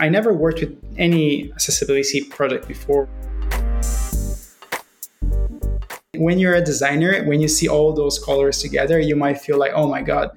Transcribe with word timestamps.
I 0.00 0.08
never 0.08 0.32
worked 0.32 0.60
with 0.60 0.78
any 0.96 1.50
accessibility 1.52 2.22
project 2.22 2.68
before. 2.68 3.08
When 6.14 6.38
you're 6.38 6.54
a 6.54 6.62
designer, 6.62 7.24
when 7.24 7.40
you 7.40 7.48
see 7.48 7.66
all 7.66 7.92
those 7.92 8.16
colors 8.18 8.62
together, 8.62 9.00
you 9.00 9.16
might 9.16 9.40
feel 9.40 9.58
like, 9.58 9.72
oh 9.74 9.88
my 9.88 10.02
God. 10.02 10.30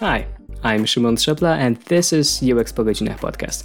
Hi, 0.00 0.26
I'm 0.62 0.84
Szymon 0.84 1.16
Trzepla, 1.16 1.56
and 1.56 1.76
this 1.88 2.12
is 2.12 2.42
UX 2.42 2.70
godzinach 2.70 3.20
podcast. 3.20 3.64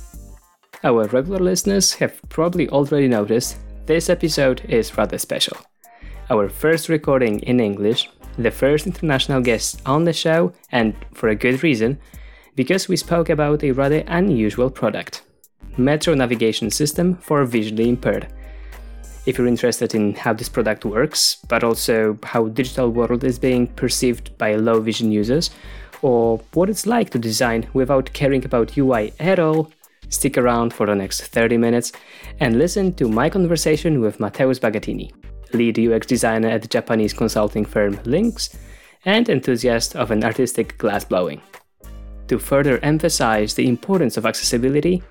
Our 0.85 1.07
regular 1.07 1.39
listeners 1.39 1.93
have 1.95 2.21
probably 2.29 2.69
already 2.69 3.09
noticed 3.09 3.57
this 3.85 4.09
episode 4.09 4.61
is 4.69 4.97
rather 4.97 5.17
special 5.17 5.57
our 6.29 6.47
first 6.47 6.89
recording 6.89 7.39
in 7.41 7.59
English, 7.59 8.09
the 8.37 8.51
first 8.51 8.85
international 8.85 9.41
guest 9.41 9.81
on 9.85 10.03
the 10.03 10.13
show, 10.13 10.53
and 10.71 10.93
for 11.13 11.29
a 11.29 11.35
good 11.35 11.63
reason, 11.63 11.97
because 12.55 12.87
we 12.87 12.95
spoke 12.95 13.29
about 13.29 13.63
a 13.63 13.71
rather 13.71 14.03
unusual 14.07 14.69
product 14.69 15.23
Metro 15.77 16.13
navigation 16.13 16.69
system 16.69 17.15
for 17.15 17.45
visually 17.45 17.87
impaired. 17.87 18.27
If 19.25 19.37
you're 19.37 19.47
interested 19.47 19.95
in 19.95 20.13
how 20.15 20.33
this 20.33 20.49
product 20.49 20.83
works, 20.83 21.37
but 21.47 21.63
also 21.63 22.17
how 22.23 22.47
digital 22.47 22.89
world 22.89 23.23
is 23.23 23.39
being 23.39 23.67
perceived 23.67 24.37
by 24.37 24.55
low 24.55 24.81
vision 24.81 25.11
users, 25.11 25.51
or 26.01 26.41
what 26.53 26.69
it's 26.69 26.85
like 26.85 27.11
to 27.11 27.19
design 27.19 27.67
without 27.73 28.11
caring 28.13 28.43
about 28.43 28.77
UI 28.77 29.13
at 29.19 29.39
all, 29.39 29.71
stick 30.09 30.37
around 30.37 30.73
for 30.73 30.85
the 30.85 30.95
next 30.95 31.21
30 31.21 31.57
minutes 31.57 31.91
and 32.39 32.57
listen 32.57 32.93
to 32.95 33.07
my 33.07 33.29
conversation 33.29 34.01
with 34.01 34.17
Mateusz 34.17 34.59
Bagatini 34.59 35.11
lead 35.53 35.79
UX 35.79 36.07
designer 36.07 36.49
at 36.49 36.61
the 36.61 36.67
Japanese 36.67 37.13
consulting 37.13 37.65
firm 37.65 37.99
Lynx, 38.05 38.57
and 39.05 39.29
enthusiast 39.29 39.95
of 39.95 40.11
an 40.11 40.23
artistic 40.23 40.77
glassblowing. 40.77 41.41
To 42.27 42.37
further 42.37 42.79
emphasize 42.83 43.53
the 43.53 43.67
importance 43.67 44.17
of 44.17 44.25
accessibility, 44.25 45.01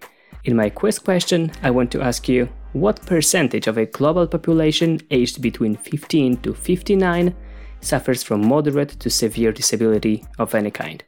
in 0.45 0.57
my 0.57 0.71
quiz 0.71 0.99
question, 0.99 1.51
I 1.63 1.71
want 1.71 1.91
to 1.93 2.03
ask 2.03 2.29
you 2.29 2.49
what 2.73 3.05
percentage 3.07 3.67
of 3.67 3.79
a 3.79 3.87
global 3.87 4.27
population 4.27 5.01
aged 5.11 5.43
between 5.43 5.77
15 5.77 6.37
to 6.39 6.55
59 6.55 7.35
suffers 7.81 8.23
from 8.23 8.47
moderate 8.47 8.91
to 9.01 9.11
severe 9.11 9.53
disability 9.53 10.25
of 10.39 10.55
any 10.55 10.71
kind? 10.71 11.03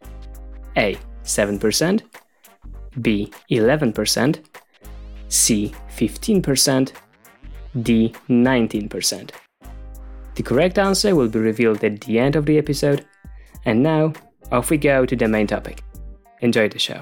A. 0.77 0.97
7%, 1.23 2.03
B. 3.01 3.33
11%, 3.51 4.41
C. 5.29 5.75
15%, 5.97 6.93
D 7.83 8.15
19%. 8.29 9.31
The 10.35 10.43
correct 10.43 10.79
answer 10.79 11.15
will 11.15 11.29
be 11.29 11.39
revealed 11.39 11.85
at 11.85 12.01
the 12.01 12.19
end 12.19 12.37
of 12.37 12.47
the 12.47 12.59
episode. 12.59 13.05
And 13.65 13.83
now, 13.83 14.13
off 14.51 14.71
we 14.71 14.79
go 14.79 15.05
to 15.05 15.17
the 15.17 15.29
main 15.29 15.47
topic. 15.47 15.83
Enjoy 16.41 16.69
the 16.69 16.79
show. 16.79 17.01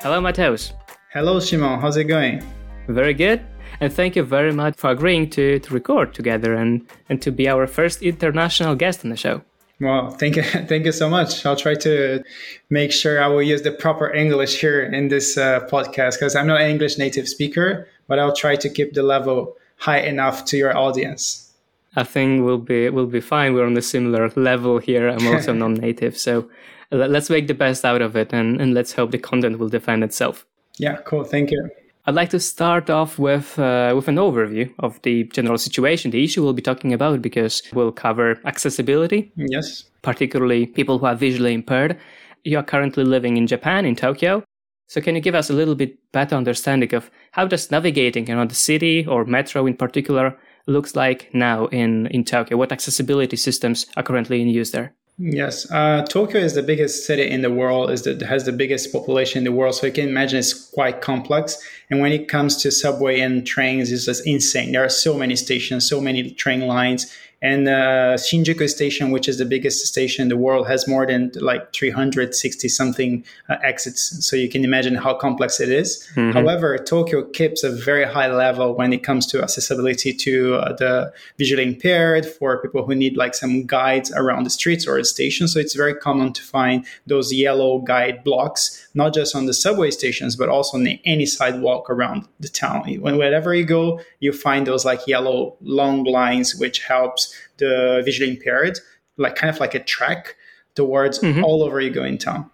Hello, 0.00 0.20
Mateusz. 0.20 0.72
Hello, 1.12 1.38
Szymon. 1.38 1.80
How's 1.80 1.96
it 1.96 2.04
going? 2.04 2.42
Very 2.86 3.14
good. 3.14 3.40
And 3.80 3.92
thank 3.92 4.16
you 4.16 4.22
very 4.22 4.52
much 4.52 4.76
for 4.76 4.90
agreeing 4.90 5.30
to, 5.30 5.58
to 5.58 5.74
record 5.74 6.14
together 6.14 6.54
and, 6.54 6.86
and 7.08 7.20
to 7.22 7.30
be 7.30 7.48
our 7.48 7.66
first 7.66 8.02
international 8.02 8.74
guest 8.74 9.04
on 9.04 9.10
the 9.10 9.16
show. 9.16 9.42
Well, 9.80 10.10
thank 10.10 10.36
you, 10.36 10.42
thank 10.70 10.86
you 10.86 10.92
so 10.92 11.08
much. 11.08 11.44
I'll 11.44 11.56
try 11.56 11.74
to 11.74 12.22
make 12.70 12.92
sure 12.92 13.22
I 13.22 13.26
will 13.26 13.42
use 13.42 13.62
the 13.62 13.72
proper 13.72 14.12
English 14.12 14.60
here 14.60 14.82
in 14.82 15.08
this 15.08 15.36
uh, 15.36 15.60
podcast 15.70 16.14
because 16.14 16.34
I'm 16.34 16.46
not 16.46 16.60
an 16.60 16.70
English 16.70 16.98
native 16.98 17.28
speaker, 17.28 17.88
but 18.08 18.18
I'll 18.18 18.34
try 18.34 18.56
to 18.56 18.68
keep 18.70 18.94
the 18.94 19.02
level 19.02 19.56
high 19.78 20.00
enough 20.00 20.44
to 20.46 20.56
your 20.56 20.76
audience. 20.76 21.52
I 21.94 22.04
think 22.04 22.44
we'll 22.44 22.58
be 22.58 22.90
we'll 22.90 23.06
be 23.06 23.20
fine. 23.20 23.54
We're 23.54 23.66
on 23.66 23.76
a 23.76 23.82
similar 23.82 24.30
level 24.36 24.78
here. 24.78 25.08
I'm 25.08 25.26
also 25.26 25.52
non-native, 25.62 26.16
so 26.16 26.48
let's 26.90 27.30
make 27.30 27.46
the 27.46 27.54
best 27.54 27.84
out 27.84 28.02
of 28.02 28.16
it, 28.16 28.32
and, 28.32 28.60
and 28.60 28.74
let's 28.74 28.92
hope 28.92 29.10
the 29.10 29.18
content 29.18 29.58
will 29.58 29.68
defend 29.68 30.04
itself. 30.04 30.46
Yeah, 30.78 30.96
cool. 31.06 31.24
Thank 31.24 31.50
you. 31.50 31.70
I'd 32.08 32.14
like 32.14 32.30
to 32.30 32.40
start 32.40 32.88
off 32.88 33.18
with 33.18 33.58
uh, 33.58 33.92
with 33.96 34.06
an 34.06 34.16
overview 34.16 34.72
of 34.78 35.02
the 35.02 35.24
general 35.24 35.58
situation, 35.58 36.12
the 36.12 36.22
issue 36.22 36.42
we'll 36.42 36.52
be 36.52 36.62
talking 36.62 36.92
about, 36.92 37.20
because 37.20 37.62
we'll 37.72 37.90
cover 37.90 38.40
accessibility. 38.44 39.32
Yes. 39.34 39.84
Particularly 40.02 40.66
people 40.66 40.98
who 40.98 41.06
are 41.06 41.16
visually 41.16 41.52
impaired. 41.52 41.98
You 42.44 42.58
are 42.58 42.62
currently 42.62 43.02
living 43.02 43.36
in 43.36 43.48
Japan, 43.48 43.84
in 43.84 43.96
Tokyo. 43.96 44.44
So 44.86 45.00
can 45.00 45.16
you 45.16 45.20
give 45.20 45.34
us 45.34 45.50
a 45.50 45.52
little 45.52 45.74
bit 45.74 45.98
better 46.12 46.36
understanding 46.36 46.94
of 46.94 47.10
how 47.32 47.48
does 47.48 47.72
navigating 47.72 48.30
around 48.30 48.50
the 48.50 48.54
city 48.54 49.04
or 49.04 49.24
metro 49.24 49.66
in 49.66 49.76
particular 49.76 50.38
looks 50.68 50.94
like 50.94 51.28
now 51.34 51.66
in, 51.66 52.06
in 52.06 52.22
Tokyo? 52.22 52.56
What 52.56 52.70
accessibility 52.70 53.36
systems 53.36 53.86
are 53.96 54.04
currently 54.04 54.40
in 54.40 54.46
use 54.46 54.70
there? 54.70 54.94
Yes, 55.18 55.70
uh, 55.70 56.02
Tokyo 56.02 56.42
is 56.42 56.52
the 56.54 56.62
biggest 56.62 57.06
city 57.06 57.30
in 57.30 57.40
the 57.40 57.50
world. 57.50 57.90
is 57.90 58.02
that 58.02 58.20
has 58.20 58.44
the 58.44 58.52
biggest 58.52 58.92
population 58.92 59.38
in 59.38 59.44
the 59.44 59.52
world, 59.52 59.74
so 59.74 59.86
you 59.86 59.92
can 59.92 60.08
imagine 60.08 60.38
it's 60.38 60.68
quite 60.70 61.00
complex. 61.00 61.56
And 61.88 62.00
when 62.00 62.12
it 62.12 62.28
comes 62.28 62.56
to 62.62 62.70
subway 62.70 63.20
and 63.20 63.46
trains, 63.46 63.90
it's 63.90 64.04
just 64.04 64.26
insane. 64.26 64.72
There 64.72 64.84
are 64.84 64.90
so 64.90 65.16
many 65.16 65.34
stations, 65.34 65.88
so 65.88 66.02
many 66.02 66.32
train 66.32 66.66
lines, 66.66 67.10
and 67.46 67.68
uh, 67.68 68.16
Shinjuku 68.26 68.68
Station, 68.68 69.12
which 69.12 69.28
is 69.28 69.38
the 69.38 69.44
biggest 69.44 69.86
station 69.86 70.22
in 70.22 70.28
the 70.28 70.36
world, 70.36 70.66
has 70.66 70.88
more 70.88 71.06
than 71.06 71.30
like 71.36 71.72
360 71.72 72.68
something 72.68 73.24
uh, 73.48 73.56
exits. 73.62 74.26
So 74.26 74.34
you 74.34 74.48
can 74.48 74.64
imagine 74.64 74.96
how 74.96 75.14
complex 75.14 75.60
it 75.60 75.68
is. 75.68 75.88
Mm-hmm. 76.16 76.32
However, 76.32 76.76
Tokyo 76.76 77.22
keeps 77.38 77.62
a 77.62 77.70
very 77.70 78.04
high 78.04 78.26
level 78.26 78.74
when 78.74 78.92
it 78.92 79.04
comes 79.04 79.26
to 79.26 79.42
accessibility 79.42 80.12
to 80.12 80.56
uh, 80.56 80.72
the 80.72 81.12
visually 81.38 81.62
impaired, 81.62 82.26
for 82.26 82.60
people 82.60 82.84
who 82.84 82.96
need 82.96 83.16
like 83.16 83.34
some 83.34 83.64
guides 83.64 84.10
around 84.12 84.42
the 84.42 84.50
streets 84.50 84.84
or 84.84 84.98
the 84.98 85.04
station. 85.04 85.46
So 85.46 85.60
it's 85.60 85.76
very 85.76 85.94
common 85.94 86.32
to 86.32 86.42
find 86.42 86.84
those 87.06 87.32
yellow 87.32 87.78
guide 87.78 88.24
blocks, 88.24 88.88
not 88.94 89.14
just 89.14 89.36
on 89.36 89.46
the 89.46 89.54
subway 89.54 89.92
stations, 89.92 90.34
but 90.34 90.48
also 90.48 90.78
on 90.78 90.86
any 91.04 91.26
sidewalk 91.26 91.88
around 91.90 92.26
the 92.40 92.48
town. 92.48 92.92
When, 93.00 93.18
wherever 93.18 93.54
you 93.54 93.64
go, 93.64 94.00
you 94.18 94.32
find 94.32 94.66
those 94.66 94.84
like 94.84 95.06
yellow 95.06 95.56
long 95.60 96.02
lines, 96.04 96.56
which 96.56 96.80
helps 96.80 97.35
the 97.58 98.02
visually 98.04 98.30
impaired, 98.30 98.78
like 99.16 99.36
kind 99.36 99.50
of 99.54 99.60
like 99.60 99.74
a 99.74 99.80
track 99.80 100.36
towards 100.74 101.18
mm-hmm. 101.18 101.44
all 101.44 101.62
over 101.62 101.80
you 101.80 101.90
go 101.90 102.04
in 102.04 102.18
town. 102.18 102.50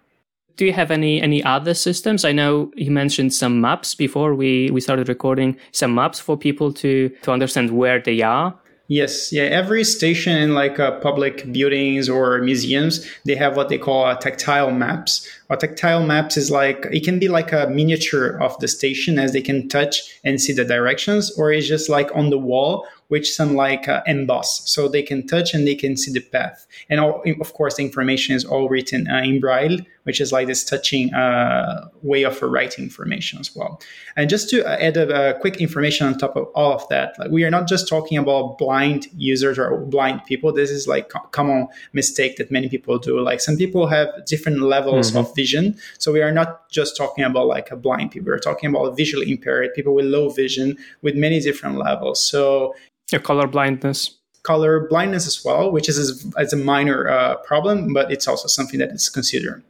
Do 0.55 0.65
you 0.65 0.73
have 0.73 0.91
any 0.91 1.21
any 1.21 1.43
other 1.43 1.73
systems? 1.73 2.23
I 2.23 2.31
know 2.31 2.71
you 2.75 2.91
mentioned 2.91 3.33
some 3.33 3.59
maps 3.59 3.95
before 3.95 4.35
we, 4.35 4.69
we 4.71 4.81
started 4.81 5.09
recording, 5.09 5.57
some 5.71 5.95
maps 5.95 6.19
for 6.19 6.37
people 6.37 6.71
to 6.73 7.09
to 7.23 7.31
understand 7.31 7.71
where 7.71 7.99
they 7.99 8.21
are. 8.21 8.55
Yes, 8.89 9.31
yeah. 9.31 9.43
Every 9.43 9.83
station 9.85 10.37
in 10.37 10.53
like 10.53 10.77
uh, 10.77 10.99
public 10.99 11.51
buildings 11.51 12.09
or 12.09 12.39
museums, 12.39 13.09
they 13.25 13.35
have 13.35 13.55
what 13.55 13.69
they 13.69 13.77
call 13.77 14.05
uh, 14.05 14.15
tactile 14.15 14.71
maps. 14.71 15.27
A 15.49 15.55
tactile 15.55 16.05
maps 16.05 16.35
is 16.35 16.51
like 16.51 16.85
it 16.91 17.03
can 17.03 17.17
be 17.17 17.29
like 17.29 17.51
a 17.53 17.67
miniature 17.69 18.37
of 18.41 18.59
the 18.59 18.67
station 18.67 19.17
as 19.17 19.31
they 19.31 19.41
can 19.41 19.69
touch 19.69 20.01
and 20.23 20.39
see 20.39 20.53
the 20.53 20.65
directions, 20.65 21.31
or 21.37 21.51
it's 21.51 21.67
just 21.67 21.89
like 21.89 22.13
on 22.13 22.29
the 22.29 22.37
wall 22.37 22.85
which 23.13 23.31
some 23.31 23.53
like 23.53 23.87
uh, 23.87 24.01
emboss. 24.07 24.67
So 24.67 24.87
they 24.87 25.03
can 25.03 25.27
touch 25.27 25.53
and 25.53 25.67
they 25.67 25.75
can 25.75 25.95
see 25.95 26.11
the 26.11 26.19
path. 26.19 26.65
And 26.89 26.99
all, 26.99 27.23
of 27.39 27.53
course 27.53 27.75
the 27.75 27.83
information 27.83 28.35
is 28.35 28.43
all 28.43 28.67
written 28.69 29.07
uh, 29.07 29.21
in 29.29 29.39
braille 29.39 29.77
which 30.03 30.19
is 30.21 30.31
like 30.31 30.47
this 30.47 30.63
touching 30.63 31.13
uh, 31.13 31.87
way 32.01 32.23
of 32.23 32.41
writing 32.41 32.83
information 32.83 33.39
as 33.39 33.55
well 33.55 33.81
and 34.15 34.29
just 34.29 34.49
to 34.49 34.65
uh, 34.65 34.77
add 34.79 34.97
a, 34.97 35.29
a, 35.29 35.39
quick 35.39 35.57
information 35.57 36.07
on 36.07 36.17
top 36.17 36.35
of 36.35 36.45
all 36.55 36.73
of 36.73 36.87
that 36.89 37.17
like 37.19 37.31
we 37.31 37.43
are 37.43 37.49
not 37.49 37.67
just 37.67 37.87
talking 37.87 38.17
about 38.17 38.57
blind 38.57 39.07
users 39.17 39.59
or 39.59 39.77
blind 39.85 40.23
people 40.25 40.51
this 40.51 40.69
is 40.69 40.87
like 40.87 41.11
a 41.15 41.19
common 41.31 41.67
mistake 41.93 42.37
that 42.37 42.49
many 42.51 42.69
people 42.69 42.97
do 42.97 43.19
like 43.19 43.41
some 43.41 43.57
people 43.57 43.87
have 43.87 44.09
different 44.25 44.61
levels 44.61 45.09
mm-hmm. 45.09 45.19
of 45.19 45.35
vision 45.35 45.75
so 45.97 46.11
we 46.11 46.21
are 46.21 46.31
not 46.31 46.69
just 46.69 46.95
talking 46.95 47.23
about 47.23 47.47
like 47.47 47.71
a 47.71 47.75
blind 47.75 48.11
people 48.11 48.27
we're 48.27 48.39
talking 48.39 48.69
about 48.69 48.95
visually 48.95 49.31
impaired 49.31 49.73
people 49.73 49.93
with 49.93 50.05
low 50.05 50.29
vision 50.29 50.77
with 51.01 51.15
many 51.15 51.39
different 51.39 51.77
levels 51.77 52.23
so 52.23 52.73
yeah, 53.11 53.19
color 53.19 53.47
blindness. 53.47 54.17
Color 54.43 54.87
blindness 54.89 55.27
as 55.27 55.43
well, 55.45 55.71
which 55.71 55.87
is 55.87 56.25
as 56.37 56.51
a 56.51 56.57
minor 56.57 57.07
uh, 57.07 57.35
problem, 57.37 57.93
but 57.93 58.11
it's 58.11 58.27
also 58.27 58.47
something 58.47 58.79
that 58.79 58.89
is 58.91 59.09
considered. 59.09 59.63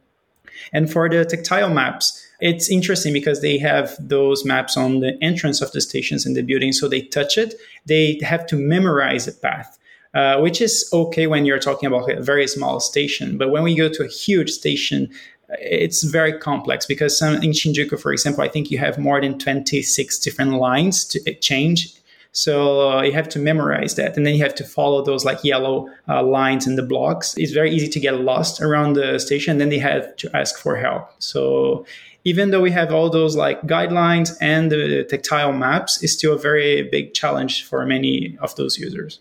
And 0.72 0.90
for 0.90 1.08
the 1.08 1.24
tactile 1.24 1.70
maps, 1.70 2.20
it's 2.40 2.68
interesting 2.68 3.12
because 3.12 3.40
they 3.40 3.58
have 3.58 3.96
those 4.00 4.44
maps 4.44 4.76
on 4.76 5.00
the 5.00 5.16
entrance 5.22 5.60
of 5.60 5.72
the 5.72 5.80
stations 5.80 6.26
in 6.26 6.34
the 6.34 6.42
building, 6.42 6.72
so 6.72 6.88
they 6.88 7.02
touch 7.02 7.38
it. 7.38 7.54
They 7.86 8.18
have 8.22 8.46
to 8.46 8.56
memorize 8.56 9.26
the 9.26 9.32
path. 9.32 9.78
Uh, 10.14 10.38
which 10.38 10.60
is 10.60 10.88
okay 10.92 11.26
when 11.26 11.44
you're 11.44 11.58
talking 11.58 11.88
about 11.88 12.08
a 12.08 12.22
very 12.22 12.46
small 12.46 12.78
station. 12.78 13.36
But 13.36 13.50
when 13.50 13.64
we 13.64 13.74
go 13.74 13.88
to 13.88 14.04
a 14.04 14.06
huge 14.06 14.48
station, 14.48 15.10
it's 15.58 16.04
very 16.04 16.38
complex 16.38 16.86
because 16.86 17.18
some, 17.18 17.34
in 17.42 17.50
Shinjuku, 17.50 17.98
for 17.98 18.12
example, 18.12 18.44
I 18.44 18.48
think 18.48 18.70
you 18.70 18.78
have 18.78 18.96
more 18.96 19.20
than 19.20 19.40
26 19.40 20.18
different 20.20 20.52
lines 20.52 21.04
to 21.06 21.34
change 21.40 21.94
So 22.36 22.90
uh, 22.90 23.02
you 23.02 23.12
have 23.12 23.28
to 23.30 23.38
memorize 23.38 23.94
that, 23.94 24.16
and 24.16 24.26
then 24.26 24.34
you 24.34 24.42
have 24.42 24.56
to 24.56 24.64
follow 24.64 25.04
those 25.04 25.24
like 25.24 25.44
yellow 25.44 25.88
uh, 26.08 26.20
lines 26.22 26.66
in 26.66 26.74
the 26.74 26.82
blocks. 26.82 27.36
It's 27.36 27.52
very 27.52 27.70
easy 27.70 27.88
to 27.88 28.00
get 28.00 28.20
lost 28.20 28.60
around 28.60 28.94
the 28.94 29.20
station. 29.20 29.52
and 29.52 29.60
Then 29.60 29.68
they 29.68 29.78
have 29.78 30.16
to 30.16 30.36
ask 30.36 30.58
for 30.58 30.74
help. 30.76 31.10
So 31.20 31.86
even 32.24 32.50
though 32.50 32.60
we 32.60 32.72
have 32.72 32.92
all 32.92 33.08
those 33.08 33.36
like 33.36 33.62
guidelines 33.62 34.36
and 34.40 34.72
the 34.72 35.04
tactile 35.08 35.52
maps, 35.52 36.02
it's 36.02 36.12
still 36.12 36.34
a 36.34 36.38
very 36.38 36.82
big 36.82 37.14
challenge 37.14 37.64
for 37.64 37.86
many 37.86 38.36
of 38.40 38.56
those 38.56 38.78
users. 38.78 39.20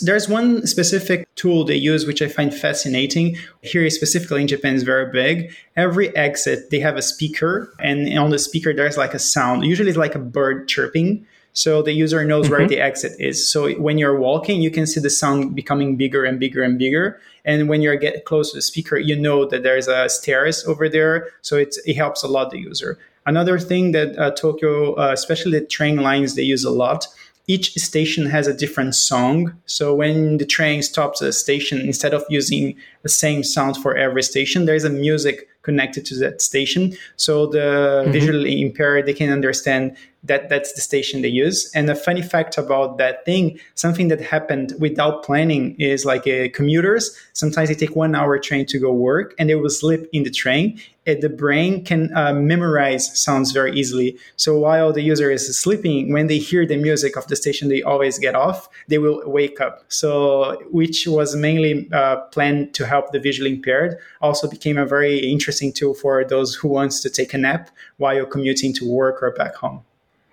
There's 0.00 0.28
one 0.28 0.66
specific 0.66 1.28
tool 1.36 1.64
they 1.64 1.76
use 1.76 2.06
which 2.06 2.22
I 2.22 2.28
find 2.28 2.52
fascinating. 2.52 3.36
Here, 3.62 3.88
specifically 3.90 4.40
in 4.40 4.48
Japan, 4.48 4.74
is 4.74 4.82
very 4.82 5.12
big. 5.12 5.54
Every 5.76 6.14
exit 6.16 6.70
they 6.70 6.80
have 6.80 6.96
a 6.96 7.02
speaker, 7.02 7.72
and 7.78 8.18
on 8.18 8.30
the 8.30 8.38
speaker 8.38 8.72
there's 8.74 8.96
like 8.96 9.14
a 9.14 9.18
sound. 9.20 9.64
Usually, 9.64 9.90
it's 9.90 9.98
like 9.98 10.16
a 10.16 10.18
bird 10.18 10.66
chirping. 10.68 11.26
So 11.52 11.82
the 11.82 11.92
user 11.92 12.24
knows 12.24 12.46
mm-hmm. 12.46 12.54
where 12.54 12.68
the 12.68 12.80
exit 12.80 13.12
is. 13.18 13.50
So 13.50 13.72
when 13.72 13.98
you're 13.98 14.18
walking, 14.18 14.62
you 14.62 14.70
can 14.70 14.86
see 14.86 15.00
the 15.00 15.10
sound 15.10 15.54
becoming 15.54 15.96
bigger 15.96 16.24
and 16.24 16.38
bigger 16.38 16.62
and 16.62 16.78
bigger. 16.78 17.20
And 17.44 17.68
when 17.68 17.82
you 17.82 17.96
get 17.98 18.24
close 18.24 18.50
to 18.50 18.58
the 18.58 18.62
speaker, 18.62 18.98
you 18.98 19.16
know 19.16 19.44
that 19.46 19.62
there's 19.62 19.88
a 19.88 20.08
stairs 20.08 20.64
over 20.64 20.88
there. 20.88 21.28
So 21.42 21.56
it 21.56 21.76
helps 21.94 22.22
a 22.22 22.28
lot 22.28 22.50
the 22.50 22.58
user. 22.58 22.98
Another 23.26 23.58
thing 23.58 23.92
that 23.92 24.18
uh, 24.18 24.30
Tokyo, 24.32 24.94
uh, 24.94 25.12
especially 25.12 25.58
the 25.58 25.66
train 25.66 25.96
lines, 25.96 26.34
they 26.34 26.42
use 26.42 26.64
a 26.64 26.70
lot 26.70 27.06
each 27.50 27.74
station 27.74 28.26
has 28.26 28.46
a 28.46 28.54
different 28.54 28.94
song. 28.94 29.52
So 29.66 29.92
when 29.92 30.38
the 30.38 30.46
train 30.46 30.82
stops 30.82 31.20
at 31.20 31.28
a 31.28 31.32
station, 31.32 31.80
instead 31.80 32.14
of 32.14 32.24
using 32.28 32.76
the 33.02 33.08
same 33.08 33.42
sound 33.42 33.76
for 33.76 33.96
every 33.96 34.22
station, 34.22 34.66
there's 34.66 34.84
a 34.84 34.90
music 34.90 35.48
connected 35.62 36.06
to 36.06 36.14
that 36.18 36.40
station. 36.40 36.96
So 37.16 37.46
the 37.46 37.58
mm-hmm. 37.58 38.12
visually 38.12 38.62
impaired, 38.62 39.06
they 39.06 39.14
can 39.14 39.30
understand 39.30 39.96
that 40.24 40.48
that's 40.48 40.72
the 40.74 40.80
station 40.80 41.22
they 41.22 41.28
use. 41.28 41.70
And 41.74 41.88
a 41.88 41.94
funny 41.94 42.22
fact 42.22 42.58
about 42.58 42.98
that 42.98 43.24
thing, 43.24 43.58
something 43.74 44.08
that 44.08 44.20
happened 44.20 44.74
without 44.78 45.24
planning 45.24 45.76
is 45.78 46.04
like 46.04 46.26
uh, 46.26 46.48
commuters, 46.52 47.16
sometimes 47.32 47.68
they 47.68 47.74
take 47.74 47.96
one 47.96 48.14
hour 48.14 48.38
train 48.38 48.66
to 48.66 48.78
go 48.78 48.92
work 48.92 49.34
and 49.38 49.48
they 49.48 49.54
will 49.54 49.70
sleep 49.70 50.06
in 50.12 50.24
the 50.24 50.30
train. 50.30 50.78
And 51.06 51.22
the 51.22 51.30
brain 51.30 51.82
can 51.84 52.14
uh, 52.14 52.34
memorize 52.34 53.18
sounds 53.18 53.52
very 53.52 53.72
easily. 53.72 54.18
So 54.36 54.58
while 54.58 54.92
the 54.92 55.00
user 55.00 55.30
is 55.30 55.58
sleeping, 55.58 56.12
when 56.12 56.26
they 56.26 56.36
hear 56.36 56.66
the 56.66 56.76
music 56.76 57.16
of 57.16 57.26
the 57.28 57.36
station 57.36 57.70
they 57.70 57.82
always 57.82 58.18
get 58.18 58.34
off, 58.34 58.68
they 58.88 58.98
will 58.98 59.22
wake 59.24 59.60
up. 59.60 59.84
So 59.88 60.62
which 60.70 61.06
was 61.08 61.34
mainly 61.34 61.88
uh, 61.92 62.16
planned 62.32 62.74
to 62.74 62.86
help 62.86 63.12
the 63.12 63.18
visually 63.18 63.54
impaired, 63.54 63.96
also 64.20 64.48
became 64.48 64.76
a 64.76 64.84
very 64.84 65.18
interesting 65.18 65.72
tool 65.72 65.94
for 65.94 66.22
those 66.24 66.54
who 66.54 66.68
wants 66.68 67.00
to 67.00 67.08
take 67.08 67.32
a 67.32 67.38
nap 67.38 67.70
while 67.96 68.26
commuting 68.26 68.74
to 68.74 68.88
work 68.88 69.22
or 69.22 69.32
back 69.32 69.54
home. 69.54 69.82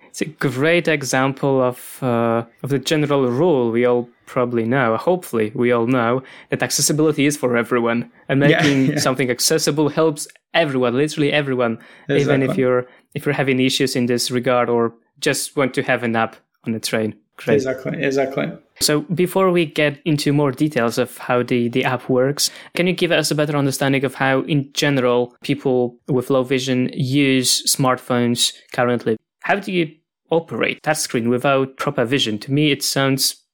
It's 0.08 0.20
a 0.20 0.26
great 0.26 0.88
example 0.88 1.62
of 1.62 2.02
uh, 2.02 2.44
of 2.62 2.70
the 2.70 2.78
general 2.78 3.30
rule 3.30 3.70
we 3.70 3.84
all 3.84 4.08
probably 4.26 4.64
know. 4.64 4.96
Hopefully, 4.96 5.52
we 5.54 5.72
all 5.72 5.86
know 5.86 6.22
that 6.50 6.62
accessibility 6.62 7.26
is 7.26 7.36
for 7.36 7.56
everyone, 7.56 8.10
and 8.28 8.40
making 8.40 8.86
yeah, 8.86 8.92
yeah. 8.92 8.98
something 8.98 9.30
accessible 9.30 9.88
helps 9.88 10.28
everyone, 10.54 10.94
literally 10.94 11.32
everyone, 11.32 11.78
even 12.10 12.42
if 12.42 12.56
you're 12.56 12.86
if 13.14 13.24
you're 13.24 13.34
having 13.34 13.60
issues 13.60 13.96
in 13.96 14.06
this 14.06 14.30
regard 14.30 14.68
or 14.68 14.94
just 15.20 15.56
want 15.56 15.74
to 15.74 15.82
have 15.82 16.02
a 16.02 16.08
nap 16.08 16.36
on 16.66 16.72
the 16.72 16.80
train. 16.80 17.14
Great. 17.38 17.54
Exactly, 17.54 18.02
exactly. 18.02 18.52
So 18.80 19.02
before 19.02 19.50
we 19.50 19.64
get 19.64 20.00
into 20.04 20.32
more 20.32 20.50
details 20.50 20.98
of 20.98 21.16
how 21.18 21.42
the, 21.42 21.68
the 21.68 21.84
app 21.84 22.08
works, 22.08 22.50
can 22.74 22.86
you 22.86 22.92
give 22.92 23.12
us 23.12 23.30
a 23.30 23.34
better 23.34 23.56
understanding 23.56 24.04
of 24.04 24.14
how 24.14 24.40
in 24.42 24.72
general 24.72 25.36
people 25.42 25.96
with 26.08 26.30
low 26.30 26.42
vision 26.42 26.90
use 26.92 27.62
smartphones 27.62 28.52
currently? 28.72 29.16
How 29.48 29.56
do 29.58 29.72
you 29.72 29.94
operate 30.30 30.78
that 30.82 30.98
screen 30.98 31.30
without 31.30 31.78
proper 31.78 32.04
vision? 32.04 32.38
To 32.40 32.52
me, 32.52 32.70
it 32.70 32.82
sounds 32.82 33.44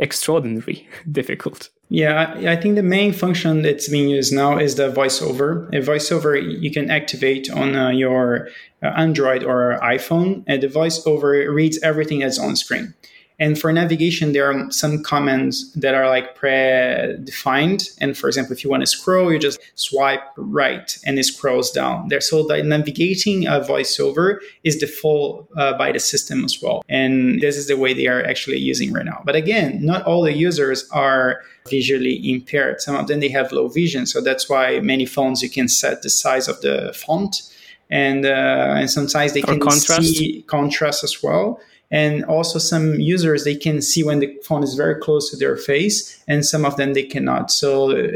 extraordinarily 0.00 0.86
difficult. 1.10 1.70
Yeah, 1.88 2.36
I 2.46 2.54
think 2.54 2.76
the 2.76 2.84
main 2.84 3.12
function 3.12 3.62
that's 3.62 3.88
being 3.88 4.10
used 4.10 4.32
now 4.32 4.58
is 4.58 4.76
the 4.76 4.92
voiceover. 4.92 5.66
A 5.74 5.80
voiceover 5.80 6.40
you 6.40 6.70
can 6.70 6.88
activate 6.88 7.50
on 7.50 7.74
uh, 7.74 7.88
your 7.88 8.48
uh, 8.80 8.92
Android 8.96 9.42
or 9.42 9.76
iPhone, 9.82 10.44
and 10.46 10.62
the 10.62 10.68
voiceover 10.68 11.52
reads 11.52 11.82
everything 11.82 12.20
that's 12.20 12.38
on 12.38 12.54
screen. 12.54 12.94
And 13.40 13.58
for 13.58 13.72
navigation, 13.72 14.32
there 14.32 14.52
are 14.52 14.70
some 14.70 15.02
commands 15.02 15.72
that 15.72 15.94
are 15.94 16.08
like 16.08 16.38
predefined. 16.38 17.96
And 17.98 18.16
for 18.16 18.28
example, 18.28 18.52
if 18.52 18.62
you 18.62 18.68
want 18.68 18.82
to 18.82 18.86
scroll, 18.86 19.32
you 19.32 19.38
just 19.38 19.58
swipe 19.76 20.20
right 20.36 20.98
and 21.06 21.18
it 21.18 21.24
scrolls 21.24 21.70
down 21.70 22.08
there. 22.08 22.20
So 22.20 22.46
the 22.46 22.62
navigating 22.62 23.46
a 23.46 23.60
voiceover 23.60 24.38
is 24.62 24.76
default 24.76 25.48
uh, 25.56 25.76
by 25.78 25.90
the 25.90 25.98
system 25.98 26.44
as 26.44 26.60
well. 26.62 26.82
And 26.90 27.40
this 27.40 27.56
is 27.56 27.66
the 27.66 27.78
way 27.78 27.94
they 27.94 28.08
are 28.08 28.22
actually 28.22 28.58
using 28.58 28.92
right 28.92 29.06
now. 29.06 29.22
But 29.24 29.36
again, 29.36 29.84
not 29.84 30.04
all 30.04 30.22
the 30.22 30.34
users 30.34 30.86
are 30.90 31.40
visually 31.68 32.30
impaired. 32.30 32.82
Some 32.82 32.94
of 32.94 33.06
them, 33.06 33.20
they 33.20 33.28
have 33.28 33.52
low 33.52 33.68
vision. 33.68 34.04
So 34.04 34.20
that's 34.20 34.50
why 34.50 34.80
many 34.80 35.06
phones, 35.06 35.42
you 35.42 35.48
can 35.48 35.68
set 35.68 36.02
the 36.02 36.10
size 36.10 36.46
of 36.46 36.60
the 36.60 36.92
font 36.94 37.42
and 37.90 38.24
uh, 38.24 38.74
and 38.78 38.88
sometimes 38.88 39.32
they 39.32 39.42
or 39.42 39.46
can 39.46 39.60
contrast. 39.60 40.02
see 40.02 40.42
contrast 40.46 41.02
as 41.02 41.22
well 41.22 41.60
and 41.90 42.24
also 42.24 42.58
some 42.58 42.94
users 43.00 43.44
they 43.44 43.56
can 43.56 43.82
see 43.82 44.02
when 44.02 44.20
the 44.20 44.38
phone 44.44 44.62
is 44.62 44.74
very 44.74 44.94
close 45.00 45.30
to 45.30 45.36
their 45.36 45.56
face 45.56 46.22
and 46.28 46.44
some 46.46 46.64
of 46.64 46.76
them 46.76 46.94
they 46.94 47.02
cannot. 47.02 47.50
So 47.50 47.90
uh, 47.90 48.12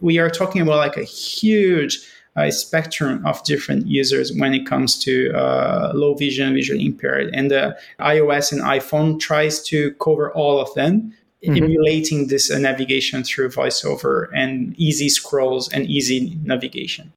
we 0.00 0.18
are 0.18 0.30
talking 0.30 0.62
about 0.62 0.78
like 0.78 0.96
a 0.96 1.04
huge 1.04 2.00
uh, 2.36 2.50
spectrum 2.50 3.24
of 3.26 3.42
different 3.44 3.86
users 3.86 4.32
when 4.32 4.54
it 4.54 4.66
comes 4.66 4.98
to 5.00 5.32
uh, 5.32 5.92
low 5.94 6.14
vision 6.14 6.54
visually 6.54 6.86
impaired. 6.86 7.30
And 7.34 7.50
the 7.50 7.78
ios 8.00 8.52
and 8.52 8.62
iphone 8.62 9.20
tries 9.20 9.62
to 9.64 9.92
cover 9.94 10.32
all 10.32 10.60
of 10.60 10.72
them 10.74 11.12
mm-hmm. 11.44 11.56
emulating 11.56 12.28
this 12.28 12.50
uh, 12.50 12.58
navigation 12.58 13.24
through 13.24 13.50
voiceover 13.50 14.28
and 14.34 14.74
easy 14.78 15.08
scrolls 15.08 15.68
and 15.70 15.86
easy 15.86 16.38
navigation 16.42 17.12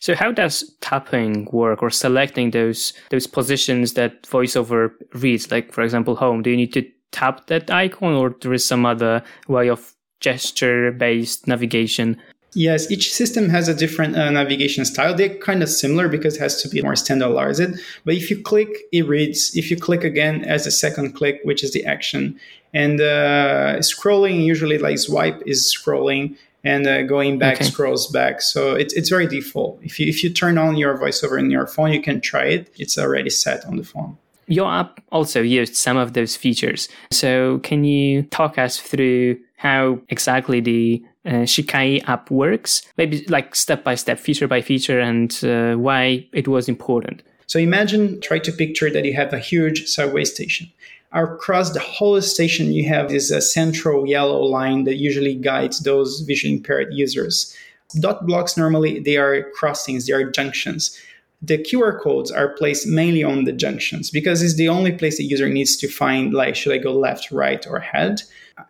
so 0.00 0.14
how 0.14 0.32
does 0.32 0.74
tapping 0.80 1.48
work 1.52 1.82
or 1.82 1.90
selecting 1.90 2.50
those 2.50 2.92
those 3.10 3.26
positions 3.26 3.94
that 3.94 4.22
voiceover 4.22 4.92
reads? 5.14 5.50
Like 5.50 5.72
for 5.72 5.82
example, 5.82 6.16
home. 6.16 6.42
Do 6.42 6.50
you 6.50 6.56
need 6.56 6.72
to 6.74 6.86
tap 7.10 7.46
that 7.46 7.70
icon 7.70 8.14
or 8.14 8.34
there 8.40 8.52
is 8.52 8.64
some 8.64 8.84
other 8.86 9.22
way 9.48 9.68
of 9.68 9.94
gesture 10.20 10.92
based 10.92 11.46
navigation? 11.46 12.20
Yes, 12.54 12.90
each 12.90 13.12
system 13.12 13.50
has 13.50 13.68
a 13.68 13.74
different 13.74 14.16
uh, 14.16 14.30
navigation 14.30 14.84
style. 14.84 15.14
They're 15.14 15.36
kind 15.36 15.62
of 15.62 15.68
similar 15.68 16.08
because 16.08 16.36
it 16.36 16.40
has 16.40 16.62
to 16.62 16.68
be 16.68 16.80
more 16.80 16.96
standardized. 16.96 17.78
But 18.04 18.14
if 18.14 18.30
you 18.30 18.42
click, 18.42 18.68
it 18.90 19.06
reads. 19.06 19.54
If 19.54 19.70
you 19.70 19.76
click 19.76 20.02
again 20.02 20.44
as 20.44 20.66
a 20.66 20.70
second 20.70 21.12
click, 21.12 21.40
which 21.44 21.62
is 21.62 21.72
the 21.72 21.84
action, 21.84 22.40
and 22.72 23.00
uh, 23.00 23.76
scrolling 23.80 24.44
usually 24.44 24.78
like 24.78 24.98
swipe 24.98 25.42
is 25.46 25.72
scrolling 25.72 26.36
and 26.64 26.86
uh, 26.86 27.02
going 27.02 27.38
back 27.38 27.56
okay. 27.56 27.64
scrolls 27.64 28.06
back. 28.08 28.40
So 28.40 28.74
it's 28.74 28.94
it's 28.94 29.08
very 29.08 29.26
default. 29.26 29.80
If 29.82 29.98
you 29.98 30.06
if 30.06 30.22
you 30.22 30.30
turn 30.30 30.58
on 30.58 30.76
your 30.76 30.96
voiceover 30.98 31.38
in 31.38 31.50
your 31.50 31.66
phone, 31.66 31.92
you 31.92 32.02
can 32.02 32.20
try 32.20 32.44
it. 32.44 32.72
It's 32.78 32.98
already 32.98 33.30
set 33.30 33.64
on 33.66 33.76
the 33.76 33.84
phone. 33.84 34.16
Your 34.46 34.72
app 34.72 35.00
also 35.12 35.42
used 35.42 35.76
some 35.76 35.98
of 35.98 36.14
those 36.14 36.34
features. 36.34 36.88
So 37.10 37.58
can 37.58 37.84
you 37.84 38.22
talk 38.22 38.56
us 38.56 38.80
through 38.80 39.38
how 39.56 40.00
exactly 40.08 40.60
the 40.60 41.04
uh, 41.26 41.44
Shikai 41.44 42.02
app 42.08 42.30
works? 42.30 42.82
Maybe 42.96 43.26
like 43.28 43.54
step 43.54 43.84
by 43.84 43.94
step, 43.94 44.18
feature 44.18 44.48
by 44.48 44.62
feature, 44.62 45.00
and 45.00 45.38
uh, 45.44 45.74
why 45.74 46.26
it 46.32 46.48
was 46.48 46.66
important. 46.66 47.22
So 47.46 47.58
imagine, 47.58 48.20
try 48.20 48.38
to 48.40 48.52
picture 48.52 48.90
that 48.90 49.04
you 49.04 49.14
have 49.14 49.32
a 49.32 49.38
huge 49.38 49.86
subway 49.86 50.24
station 50.24 50.70
across 51.12 51.70
the 51.72 51.80
whole 51.80 52.20
station, 52.20 52.72
you 52.72 52.88
have 52.88 53.08
this 53.08 53.32
uh, 53.32 53.40
central 53.40 54.06
yellow 54.06 54.42
line 54.42 54.84
that 54.84 54.96
usually 54.96 55.34
guides 55.34 55.80
those 55.80 56.20
visually 56.20 56.54
impaired 56.54 56.88
users. 56.92 57.56
Dot 58.00 58.26
blocks 58.26 58.56
normally 58.56 59.00
they 59.00 59.16
are 59.16 59.50
crossings, 59.52 60.06
they 60.06 60.12
are 60.12 60.30
junctions. 60.30 60.98
The 61.40 61.58
QR 61.58 62.00
codes 62.00 62.32
are 62.32 62.54
placed 62.54 62.86
mainly 62.86 63.22
on 63.22 63.44
the 63.44 63.52
junctions 63.52 64.10
because 64.10 64.42
it's 64.42 64.56
the 64.56 64.68
only 64.68 64.90
place 64.92 65.18
the 65.18 65.24
user 65.24 65.48
needs 65.48 65.76
to 65.76 65.88
find 65.88 66.34
like 66.34 66.56
should 66.56 66.72
I 66.72 66.78
go 66.78 66.92
left, 66.92 67.30
right, 67.30 67.64
or 67.68 67.78
head. 67.78 68.22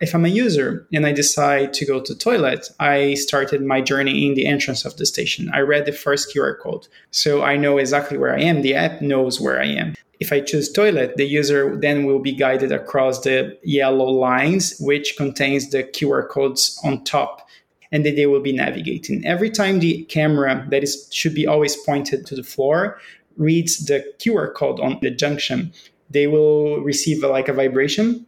If 0.03 0.15
I'm 0.15 0.27
a 0.27 0.29
user 0.29 0.87
and 0.93 1.07
I 1.07 1.13
decide 1.13 1.73
to 1.75 1.87
go 1.87 1.99
to 1.99 2.15
toilet, 2.15 2.69
I 2.79 3.15
started 3.15 3.63
my 3.63 3.81
journey 3.81 4.27
in 4.27 4.35
the 4.35 4.47
entrance 4.47 4.85
of 4.85 4.97
the 4.99 5.07
station. 5.07 5.51
I 5.55 5.61
read 5.61 5.87
the 5.87 5.93
first 5.93 6.35
QR 6.35 6.59
code. 6.59 6.87
So 7.11 7.43
I 7.43 7.57
know 7.57 7.79
exactly 7.79 8.19
where 8.19 8.37
I 8.37 8.41
am. 8.41 8.61
The 8.61 8.75
app 8.75 9.01
knows 9.01 9.41
where 9.41 9.59
I 9.59 9.67
am. 9.67 9.95
If 10.21 10.33
I 10.33 10.41
choose 10.41 10.71
toilet, 10.71 11.17
the 11.17 11.25
user 11.25 11.77
then 11.77 12.05
will 12.05 12.19
be 12.19 12.33
guided 12.33 12.73
across 12.73 13.21
the 13.21 13.57
yellow 13.63 14.09
lines, 14.09 14.77
which 14.81 15.15
contains 15.17 15.71
the 15.71 15.85
QR 15.85 16.29
codes 16.29 16.79
on 16.85 17.05
top. 17.05 17.48
And 17.91 18.05
then 18.05 18.17
they 18.17 18.27
will 18.27 18.41
be 18.41 18.53
navigating. 18.53 19.25
Every 19.25 19.51
time 19.51 19.79
the 19.79 20.05
camera 20.05 20.67
that 20.71 20.83
is 20.83 21.09
should 21.13 21.35
be 21.35 21.47
always 21.47 21.77
pointed 21.77 22.27
to 22.27 22.35
the 22.35 22.43
floor 22.43 22.99
reads 23.37 23.87
the 23.87 24.05
QR 24.19 24.53
code 24.53 24.81
on 24.81 24.99
the 25.01 25.11
junction, 25.11 25.73
they 26.11 26.27
will 26.27 26.81
receive 26.81 27.23
a, 27.23 27.29
like 27.29 27.49
a 27.49 27.53
vibration 27.53 28.27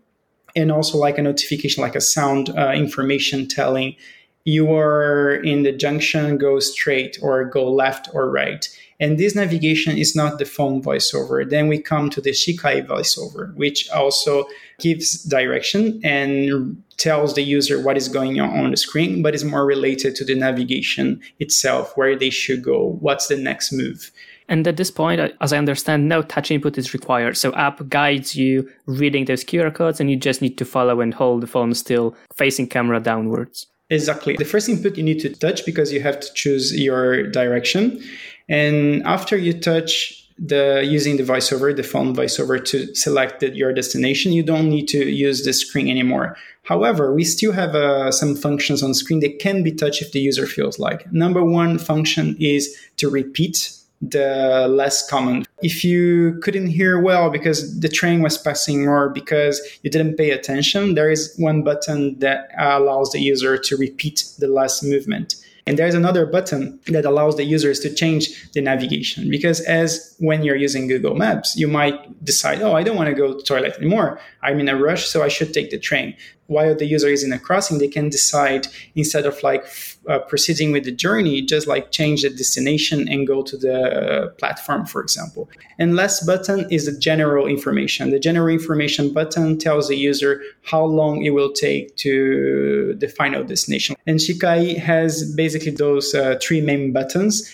and 0.56 0.72
also 0.72 0.98
like 0.98 1.18
a 1.18 1.22
notification, 1.22 1.82
like 1.82 1.94
a 1.94 2.00
sound 2.00 2.50
uh, 2.50 2.72
information 2.72 3.46
telling 3.46 3.96
you 4.44 4.72
are 4.72 5.34
in 5.34 5.62
the 5.62 5.72
junction, 5.72 6.38
go 6.38 6.60
straight 6.60 7.18
or 7.22 7.44
go 7.44 7.70
left 7.70 8.08
or 8.14 8.30
right 8.30 8.68
And 9.00 9.18
this 9.18 9.34
navigation 9.34 9.96
is 9.96 10.14
not 10.14 10.38
the 10.38 10.44
phone 10.44 10.82
voiceover. 10.82 11.48
Then 11.48 11.68
we 11.68 11.78
come 11.78 12.10
to 12.10 12.20
the 12.20 12.32
Shikai 12.32 12.86
voiceover, 12.86 13.54
which 13.54 13.88
also 13.90 14.44
gives 14.78 15.24
direction 15.24 16.00
and 16.04 16.82
tells 16.98 17.34
the 17.34 17.42
user 17.42 17.82
what 17.82 17.96
is 17.96 18.08
going 18.08 18.38
on 18.40 18.50
on 18.50 18.70
the 18.70 18.76
screen, 18.76 19.22
but 19.22 19.34
is 19.34 19.44
more 19.44 19.64
related 19.64 20.14
to 20.16 20.24
the 20.24 20.34
navigation 20.34 21.20
itself, 21.38 21.96
where 21.96 22.14
they 22.14 22.28
should 22.30 22.62
go, 22.62 22.98
what's 23.00 23.28
the 23.28 23.36
next 23.36 23.72
move. 23.72 24.12
And 24.50 24.66
at 24.66 24.76
this 24.76 24.90
point, 24.90 25.20
as 25.40 25.52
I 25.52 25.58
understand, 25.58 26.08
no 26.08 26.22
touch 26.22 26.50
input 26.50 26.76
is 26.76 26.92
required. 26.92 27.36
So 27.36 27.54
app 27.54 27.88
guides 27.88 28.36
you 28.36 28.68
reading 28.84 29.24
those 29.24 29.44
QR 29.44 29.72
codes 29.72 30.00
and 30.00 30.10
you 30.10 30.16
just 30.16 30.42
need 30.42 30.58
to 30.58 30.64
follow 30.64 31.00
and 31.00 31.14
hold 31.14 31.40
the 31.40 31.46
phone 31.46 31.72
still 31.72 32.16
facing 32.34 32.66
camera 32.68 33.00
downwards. 33.00 33.66
Exactly. 33.90 34.36
The 34.36 34.44
first 34.44 34.68
input 34.68 34.96
you 34.96 35.02
need 35.02 35.20
to 35.20 35.30
touch 35.30 35.66
because 35.66 35.92
you 35.92 36.00
have 36.00 36.20
to 36.20 36.32
choose 36.34 36.72
your 36.72 37.26
direction. 37.26 38.00
And 38.48 39.02
after 39.04 39.36
you 39.36 39.52
touch 39.52 40.16
the 40.38 40.82
using 40.84 41.16
the 41.16 41.22
voiceover, 41.22 41.74
the 41.76 41.82
phone 41.82 42.14
voiceover 42.14 42.64
to 42.66 42.94
select 42.94 43.40
the, 43.40 43.54
your 43.54 43.72
destination, 43.72 44.32
you 44.32 44.42
don't 44.42 44.70
need 44.70 44.86
to 44.88 45.10
use 45.10 45.44
the 45.44 45.52
screen 45.52 45.88
anymore. 45.88 46.36
However, 46.62 47.12
we 47.12 47.24
still 47.24 47.52
have 47.52 47.74
uh, 47.74 48.12
some 48.12 48.36
functions 48.36 48.82
on 48.82 48.94
screen 48.94 49.20
that 49.20 49.38
can 49.40 49.62
be 49.62 49.72
touched 49.72 50.02
if 50.02 50.12
the 50.12 50.20
user 50.20 50.46
feels 50.46 50.78
like. 50.78 51.12
Number 51.12 51.44
one 51.44 51.78
function 51.78 52.36
is 52.38 52.74
to 52.98 53.10
repeat 53.10 53.72
the 54.00 54.66
less 54.68 55.08
common. 55.08 55.44
If 55.62 55.84
you 55.84 56.38
couldn't 56.42 56.68
hear 56.68 56.98
well 57.00 57.30
because 57.30 57.80
the 57.80 57.88
train 57.88 58.22
was 58.22 58.38
passing 58.38 58.88
or 58.88 59.10
because 59.10 59.60
you 59.82 59.90
didn't 59.90 60.16
pay 60.16 60.30
attention, 60.30 60.94
there 60.94 61.10
is 61.10 61.34
one 61.36 61.62
button 61.62 62.18
that 62.20 62.48
allows 62.58 63.12
the 63.12 63.20
user 63.20 63.58
to 63.58 63.76
repeat 63.76 64.24
the 64.38 64.48
last 64.48 64.82
movement. 64.82 65.34
And 65.66 65.78
there's 65.78 65.94
another 65.94 66.26
button 66.26 66.80
that 66.86 67.04
allows 67.04 67.36
the 67.36 67.44
users 67.44 67.78
to 67.80 67.94
change 67.94 68.50
the 68.52 68.62
navigation 68.62 69.30
because 69.30 69.60
as 69.60 70.16
when 70.18 70.42
you're 70.42 70.56
using 70.56 70.88
Google 70.88 71.14
Maps, 71.14 71.56
you 71.56 71.68
might 71.68 72.24
decide, 72.24 72.62
oh, 72.62 72.72
I 72.74 72.82
don't 72.82 72.96
want 72.96 73.08
to 73.08 73.14
go 73.14 73.34
to 73.34 73.44
toilet 73.44 73.76
anymore. 73.76 74.18
I'm 74.42 74.58
in 74.58 74.68
a 74.68 74.76
rush, 74.76 75.06
so 75.06 75.22
I 75.22 75.28
should 75.28 75.52
take 75.52 75.70
the 75.70 75.78
train 75.78 76.16
while 76.50 76.74
the 76.74 76.84
user 76.84 77.08
is 77.08 77.22
in 77.22 77.32
a 77.32 77.38
crossing, 77.38 77.78
they 77.78 77.88
can 77.88 78.08
decide 78.08 78.66
instead 78.96 79.24
of 79.24 79.40
like 79.42 79.64
uh, 80.08 80.18
proceeding 80.18 80.72
with 80.72 80.84
the 80.84 80.90
journey, 80.90 81.40
just 81.42 81.66
like 81.68 81.92
change 81.92 82.22
the 82.22 82.30
destination 82.30 83.08
and 83.08 83.26
go 83.26 83.40
to 83.42 83.56
the 83.56 83.78
uh, 83.80 84.28
platform, 84.30 84.84
for 84.84 85.00
example. 85.00 85.48
And 85.78 85.94
last 85.94 86.26
button 86.26 86.66
is 86.68 86.86
the 86.86 86.98
general 86.98 87.46
information. 87.46 88.10
The 88.10 88.18
general 88.18 88.48
information 88.48 89.14
button 89.14 89.58
tells 89.58 89.86
the 89.88 89.96
user 89.96 90.42
how 90.62 90.84
long 90.84 91.24
it 91.24 91.30
will 91.30 91.52
take 91.52 91.94
to 91.96 92.96
the 92.98 93.08
final 93.08 93.44
destination. 93.44 93.94
And 94.06 94.18
Shikai 94.18 94.76
has 94.76 95.32
basically 95.34 95.70
those 95.70 96.14
uh, 96.14 96.36
three 96.42 96.60
main 96.60 96.92
buttons 96.92 97.48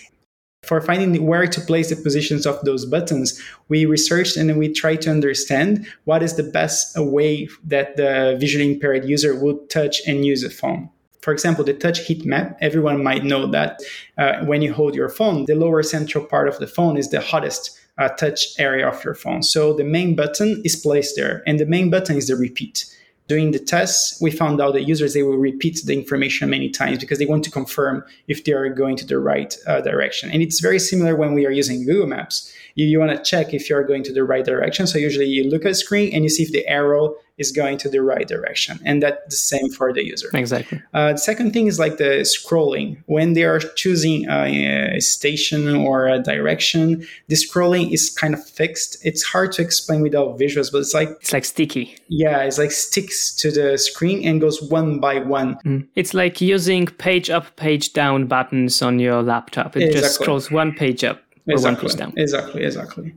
for 0.67 0.81
finding 0.81 1.27
where 1.27 1.47
to 1.47 1.61
place 1.61 1.91
the 1.91 1.97
positions 1.97 2.47
of 2.47 2.61
those 2.65 2.85
buttons, 2.85 3.41
we 3.69 3.87
researched 3.87 4.37
and 4.37 4.59
we 4.59 4.73
tried 4.73 5.03
to 5.03 5.11
understand 5.11 5.87
what 6.05 6.23
is 6.23 6.35
the 6.35 6.43
best 6.43 6.99
way 6.99 7.49
that 7.65 7.97
the 7.97 8.37
visually 8.39 8.73
impaired 8.73 9.05
user 9.05 9.35
would 9.35 9.71
touch 9.71 10.03
and 10.07 10.25
use 10.25 10.43
a 10.43 10.51
phone. 10.51 10.91
For 11.21 11.33
example, 11.33 11.65
the 11.65 11.75
touch 11.75 12.07
heat 12.07 12.25
map, 12.25 12.57
everyone 12.61 13.03
might 13.03 13.25
know 13.25 13.51
that 13.51 13.81
uh, 14.17 14.45
when 14.45 14.63
you 14.63 14.73
hold 14.73 14.95
your 14.95 15.09
phone, 15.09 15.45
the 15.47 15.57
lower 15.57 15.83
central 15.83 16.25
part 16.25 16.47
of 16.47 16.59
the 16.59 16.69
phone 16.69 16.97
is 16.97 17.11
the 17.11 17.21
hottest 17.21 17.79
uh, 17.99 18.09
touch 18.11 18.59
area 18.59 18.89
of 18.89 19.03
your 19.03 19.15
phone. 19.15 19.43
So 19.43 19.73
the 19.73 19.85
main 19.85 20.15
button 20.15 20.63
is 20.65 20.77
placed 20.77 21.17
there, 21.17 21.43
and 21.47 21.59
the 21.59 21.67
main 21.67 21.91
button 21.91 22.17
is 22.17 22.29
the 22.29 22.37
repeat 22.37 22.85
doing 23.29 23.51
the 23.51 23.59
tests, 23.59 24.21
we 24.21 24.31
found 24.31 24.61
out 24.61 24.73
that 24.75 24.83
users 24.83 25.15
they 25.15 25.23
will 25.23 25.37
repeat 25.37 25.81
the 25.85 25.93
information 25.93 26.49
many 26.49 26.69
times 26.71 26.99
because 26.99 27.19
they 27.19 27.27
want 27.27 27.45
to 27.45 27.51
confirm 27.51 28.05
if 28.29 28.45
they 28.45 28.53
are 28.53 28.69
going 28.69 28.97
to 28.97 29.07
the 29.07 29.19
right 29.19 29.57
uh, 29.67 29.81
direction. 29.81 30.31
And 30.31 30.43
it's 30.43 30.61
very 30.61 30.79
similar 30.79 31.17
when 31.17 31.35
we 31.35 31.47
are 31.47 31.51
using 31.51 31.85
Google 31.85 32.07
Maps. 32.07 32.53
You, 32.75 32.87
you 32.87 33.01
want 33.01 33.17
to 33.17 33.23
check 33.23 33.53
if 33.53 33.69
you 33.69 33.77
are 33.77 33.83
going 33.83 34.05
to 34.05 34.13
the 34.13 34.25
right 34.25 34.45
direction. 34.45 34.87
So 34.87 34.99
usually 34.99 35.27
you 35.27 35.51
look 35.51 35.65
at 35.65 35.71
the 35.71 35.75
screen 35.75 36.15
and 36.15 36.23
you 36.23 36.31
see 36.31 36.45
if 36.45 36.53
the 36.53 36.67
arrow 36.69 37.17
is 37.39 37.53
going 37.53 37.77
to 37.77 37.89
the 37.89 38.01
right 38.01 38.27
direction. 38.27 38.81
And 38.85 39.03
that's 39.03 39.23
the 39.27 39.37
same 39.37 39.69
for 39.71 39.93
the 39.93 40.05
user. 40.05 40.29
Exactly. 40.33 40.81
Uh, 40.95 41.13
the 41.13 41.19
second 41.19 41.53
thing 41.53 41.67
is 41.67 41.79
like 41.79 41.99
the 41.99 42.25
scrolling. 42.25 42.97
When 43.07 43.35
they 43.35 43.45
are 43.45 43.59
choosing 43.59 44.29
a, 44.29 44.97
a, 44.97 45.01
station 45.01 45.77
or 45.77 46.07
a 46.07 46.19
direction, 46.19 47.07
the 47.29 47.37
scrolling 47.37 47.93
is 47.93 48.09
kind 48.09 48.33
of 48.33 48.43
fixed. 48.45 48.97
It's 49.05 49.23
hard 49.23 49.53
to 49.53 49.63
explain 49.63 50.01
without 50.01 50.39
visuals, 50.39 50.73
but 50.73 50.79
it's 50.79 50.95
like 50.95 51.11
it's 51.21 51.33
like 51.33 51.45
sticky. 51.45 51.97
Yeah, 52.09 52.43
it's 52.43 52.59
like 52.59 52.73
sticks 52.73 53.35
to 53.37 53.51
the 53.51 53.77
screen 53.77 54.27
and 54.27 54.41
goes 54.41 54.63
one 54.63 54.99
by 54.99 55.19
one. 55.19 55.57
Mm. 55.67 55.87
It's 55.95 56.15
like 56.15 56.41
using 56.41 56.87
page 56.87 57.29
up, 57.29 57.55
page 57.57 57.93
down 57.93 58.27
buttons 58.27 58.81
on 58.81 58.99
your 58.99 59.23
laptop. 59.23 59.77
It 59.77 59.83
exactly. 59.83 60.01
just 60.01 60.15
scrolls 60.15 60.51
one 60.51 60.73
page 60.73 61.05
up 61.05 61.19
or 61.47 61.53
exactly. 61.53 61.75
one 61.75 61.91
page 61.91 61.99
down. 61.99 62.13
Exactly, 62.17 62.65
exactly. 62.65 63.15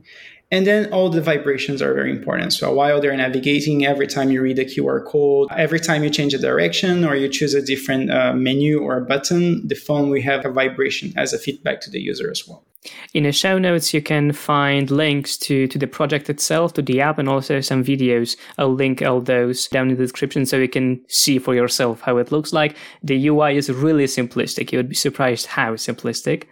And 0.50 0.66
then 0.66 0.92
all 0.92 1.10
the 1.10 1.20
vibrations 1.20 1.80
are 1.80 1.94
very 1.94 2.10
important. 2.10 2.52
So 2.52 2.72
while 2.72 3.00
they're 3.00 3.16
navigating, 3.16 3.86
every 3.86 4.08
time 4.08 4.32
you 4.32 4.42
read 4.42 4.58
a 4.58 4.64
QR 4.64 5.04
code, 5.04 5.48
every 5.56 5.78
time 5.78 6.02
you 6.02 6.10
change 6.10 6.34
a 6.34 6.38
direction 6.38 7.04
or 7.04 7.14
you 7.14 7.28
choose 7.28 7.54
a 7.54 7.62
different 7.62 8.10
uh, 8.10 8.32
menu 8.32 8.80
or 8.80 8.96
a 8.96 9.04
button, 9.04 9.66
the 9.66 9.76
phone 9.76 10.10
will 10.10 10.22
have 10.22 10.44
a 10.44 10.50
vibration 10.50 11.12
as 11.16 11.32
a 11.32 11.38
feedback 11.38 11.80
to 11.82 11.90
the 11.90 12.00
user 12.00 12.30
as 12.30 12.48
well. 12.48 12.64
In 13.12 13.24
the 13.24 13.32
show 13.32 13.58
notes, 13.58 13.92
you 13.92 14.00
can 14.00 14.32
find 14.32 14.90
links 14.90 15.36
to, 15.38 15.66
to 15.68 15.78
the 15.78 15.86
project 15.86 16.30
itself, 16.30 16.72
to 16.74 16.82
the 16.82 17.00
app, 17.00 17.18
and 17.18 17.28
also 17.28 17.60
some 17.60 17.84
videos. 17.84 18.36
I'll 18.56 18.72
link 18.72 19.02
all 19.02 19.20
those 19.20 19.68
down 19.68 19.90
in 19.90 19.96
the 19.96 20.02
description 20.02 20.46
so 20.46 20.56
you 20.56 20.68
can 20.68 21.04
see 21.06 21.38
for 21.38 21.54
yourself 21.54 22.00
how 22.00 22.16
it 22.16 22.32
looks 22.32 22.52
like. 22.52 22.76
The 23.02 23.28
UI 23.28 23.56
is 23.56 23.70
really 23.70 24.06
simplistic. 24.06 24.72
You 24.72 24.78
would 24.78 24.88
be 24.88 24.94
surprised 24.94 25.46
how 25.46 25.74
simplistic. 25.74 26.44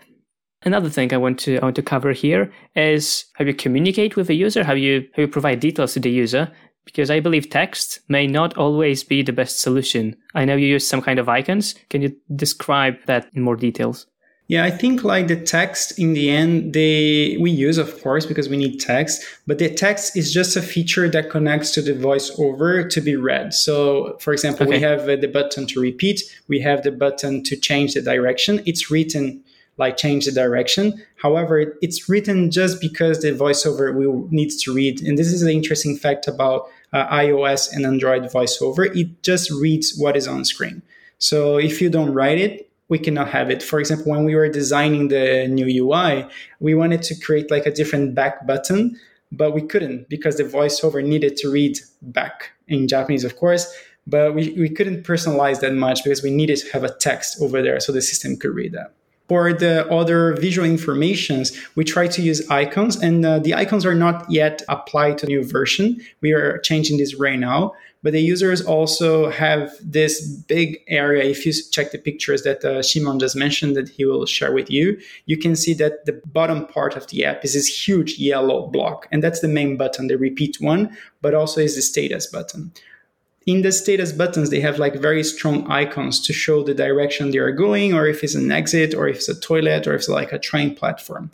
Another 0.69 0.91
thing 0.91 1.15
I 1.15 1.17
want 1.17 1.39
to 1.41 1.57
I 1.61 1.65
want 1.65 1.77
to 1.77 1.83
cover 1.83 2.13
here 2.13 2.53
is 2.77 3.25
how 3.37 3.47
you 3.47 3.55
communicate 3.55 4.17
with 4.17 4.27
the 4.27 4.37
user, 4.37 4.63
how 4.63 4.75
you 4.75 5.09
how 5.15 5.23
you 5.23 5.29
provide 5.29 5.61
details 5.61 5.95
to 5.95 6.01
the 6.01 6.11
user, 6.11 6.53
because 6.85 7.11
I 7.11 7.21
believe 7.21 7.49
text 7.49 8.01
may 8.09 8.27
not 8.27 8.55
always 8.59 9.03
be 9.03 9.23
the 9.23 9.33
best 9.33 9.63
solution. 9.63 10.15
I 10.35 10.45
know 10.45 10.57
you 10.57 10.67
use 10.67 10.87
some 10.87 11.01
kind 11.01 11.19
of 11.19 11.27
icons. 11.27 11.75
Can 11.89 12.03
you 12.03 12.15
describe 12.37 12.97
that 13.07 13.31
in 13.33 13.41
more 13.41 13.57
details? 13.57 14.07
Yeah, 14.49 14.65
I 14.65 14.71
think 14.71 15.05
like 15.05 15.29
the 15.29 15.41
text 15.41 15.99
in 15.99 16.13
the 16.13 16.29
end, 16.29 16.75
they 16.75 17.39
we 17.41 17.51
use 17.51 17.79
of 17.79 18.03
course 18.03 18.27
because 18.27 18.51
we 18.51 18.59
need 18.59 18.79
text, 18.79 19.25
but 19.47 19.57
the 19.59 19.73
text 19.75 20.19
is 20.19 20.35
just 20.35 20.55
a 20.55 20.61
feature 20.61 21.09
that 21.09 21.31
connects 21.31 21.71
to 21.77 21.81
the 21.81 21.95
voiceover 21.95 22.91
to 22.91 23.01
be 23.01 23.17
read. 23.17 23.55
So, 23.55 24.19
for 24.21 24.35
example, 24.35 24.67
okay. 24.67 24.77
we 24.77 24.83
have 24.83 25.09
uh, 25.09 25.17
the 25.17 25.29
button 25.29 25.67
to 25.69 25.81
repeat, 25.81 26.21
we 26.47 26.61
have 26.61 26.83
the 26.83 26.93
button 26.93 27.43
to 27.45 27.57
change 27.57 27.95
the 27.95 28.03
direction. 28.03 28.63
It's 28.67 28.91
written 28.91 29.43
like 29.79 29.97
change 29.97 30.27
the 30.27 30.33
direction. 30.33 31.03
However, 31.17 31.75
it's 31.81 32.09
written 32.09 32.51
just 32.51 32.81
because 32.81 33.23
the 33.23 33.33
voiceover 33.33 33.95
will 33.95 34.29
needs 34.31 34.63
to 34.65 34.75
read. 34.75 35.01
And 35.03 35.17
this 35.17 35.33
is 35.33 35.41
the 35.41 35.53
interesting 35.53 35.97
fact 35.97 36.29
about 36.29 36.69
uh, 36.93 37.07
iOS 37.09 37.73
and 37.73 37.87
Android 37.87 38.25
voiceover. 38.25 38.95
It 38.95 39.23
just 39.23 39.51
reads 39.51 39.97
what 39.97 40.17
is 40.17 40.27
on 40.27 40.45
screen. 40.45 40.83
So 41.19 41.59
if 41.59 41.81
you 41.81 41.91
don't 41.91 42.13
write 42.13 42.39
it, 42.39 42.71
we 42.89 42.99
cannot 42.99 43.29
have 43.29 43.51
it. 43.51 43.63
For 43.63 43.79
example, 43.79 44.11
when 44.11 44.25
we 44.25 44.35
were 44.35 44.49
designing 44.49 45.09
the 45.09 45.47
new 45.49 45.85
UI, 45.85 46.27
we 46.61 46.75
wanted 46.75 47.03
to 47.03 47.15
create 47.15 47.51
like 47.51 47.67
a 47.67 47.71
different 47.71 48.15
back 48.15 48.47
button, 48.47 48.99
but 49.31 49.53
we 49.53 49.63
couldn't 49.63 50.09
because 50.09 50.37
the 50.37 50.45
voiceover 50.45 51.05
needed 51.05 51.37
to 51.39 51.51
read 51.51 51.79
back 52.01 52.51
in 52.67 52.89
Japanese, 52.89 53.25
of 53.25 53.37
course. 53.37 53.73
But 54.07 54.35
we, 54.35 54.53
we 54.53 54.71
couldn't 54.71 55.05
personalize 55.05 55.61
that 55.61 55.75
much 55.75 56.03
because 56.03 56.23
we 56.23 56.31
needed 56.31 56.57
to 56.59 56.73
have 56.73 56.83
a 56.83 56.95
text 56.95 57.43
over 57.43 57.61
there 57.61 57.79
so 57.79 57.93
the 57.93 58.01
system 58.01 58.39
could 58.39 58.55
read 58.55 58.73
that. 58.73 58.95
For 59.29 59.53
the 59.53 59.87
other 59.93 60.35
visual 60.37 60.67
informations, 60.67 61.53
we 61.75 61.85
try 61.85 62.07
to 62.09 62.23
use 62.23 62.49
icons, 62.51 62.97
and 62.97 63.25
uh, 63.27 63.39
the 63.41 63.55
icons 63.55 63.85
are 63.85 63.95
not 63.95 64.25
yet 64.31 64.63
applied 64.69 65.19
to 65.19 65.27
the 65.27 65.33
new 65.33 65.45
version. 65.45 66.01
We 66.23 66.33
are 66.33 66.59
changing 66.59 66.97
this 66.97 67.15
right 67.15 67.39
now. 67.39 67.75
But 68.03 68.13
the 68.13 68.21
users 68.21 68.63
also 68.63 69.29
have 69.29 69.73
this 69.83 70.25
big 70.25 70.79
area. 70.87 71.25
If 71.25 71.45
you 71.45 71.53
check 71.73 71.91
the 71.91 71.99
pictures 71.99 72.43
that 72.43 72.65
uh, 72.65 72.79
Szymon 72.79 73.19
just 73.19 73.35
mentioned 73.35 73.75
that 73.77 73.89
he 73.89 74.05
will 74.05 74.25
share 74.25 74.53
with 74.53 74.71
you, 74.71 75.01
you 75.27 75.37
can 75.37 75.57
see 75.57 75.75
that 75.75 76.07
the 76.07 76.21
bottom 76.27 76.67
part 76.67 76.95
of 76.95 77.09
the 77.09 77.25
app 77.25 77.45
is 77.45 77.55
this 77.55 77.67
huge 77.67 78.17
yellow 78.19 78.69
block. 78.69 79.09
And 79.11 79.23
that's 79.23 79.41
the 79.41 79.49
main 79.49 79.77
button, 79.77 80.07
the 80.07 80.17
repeat 80.17 80.59
one, 80.61 80.97
but 81.21 81.35
also 81.35 81.61
is 81.61 81.75
the 81.75 81.83
status 81.83 82.27
button 82.29 82.73
in 83.49 83.63
the 83.63 83.73
status 83.73 84.13
buttons, 84.13 84.51
they 84.51 84.61
have 84.61 84.79
like 84.79 84.97
very 85.01 85.25
strong 85.25 85.67
icons 85.71 86.21
to 86.21 86.35
show 86.35 86.63
the 86.63 86.75
direction 86.75 87.31
they 87.31 87.39
are 87.39 87.51
going, 87.51 87.95
or 87.95 88.07
if 88.07 88.23
it's 88.23 88.35
an 88.35 88.53
exit, 88.53 88.95
or 88.95 89.09
if 89.09 89.17
it's 89.17 89.29
a 89.31 89.41
toilet, 89.41 89.87
or 89.87 89.95
if 89.95 90.01
it's 90.03 90.09
like 90.11 90.33
a 90.35 90.39
train 90.39 90.75
platform. 90.75 91.31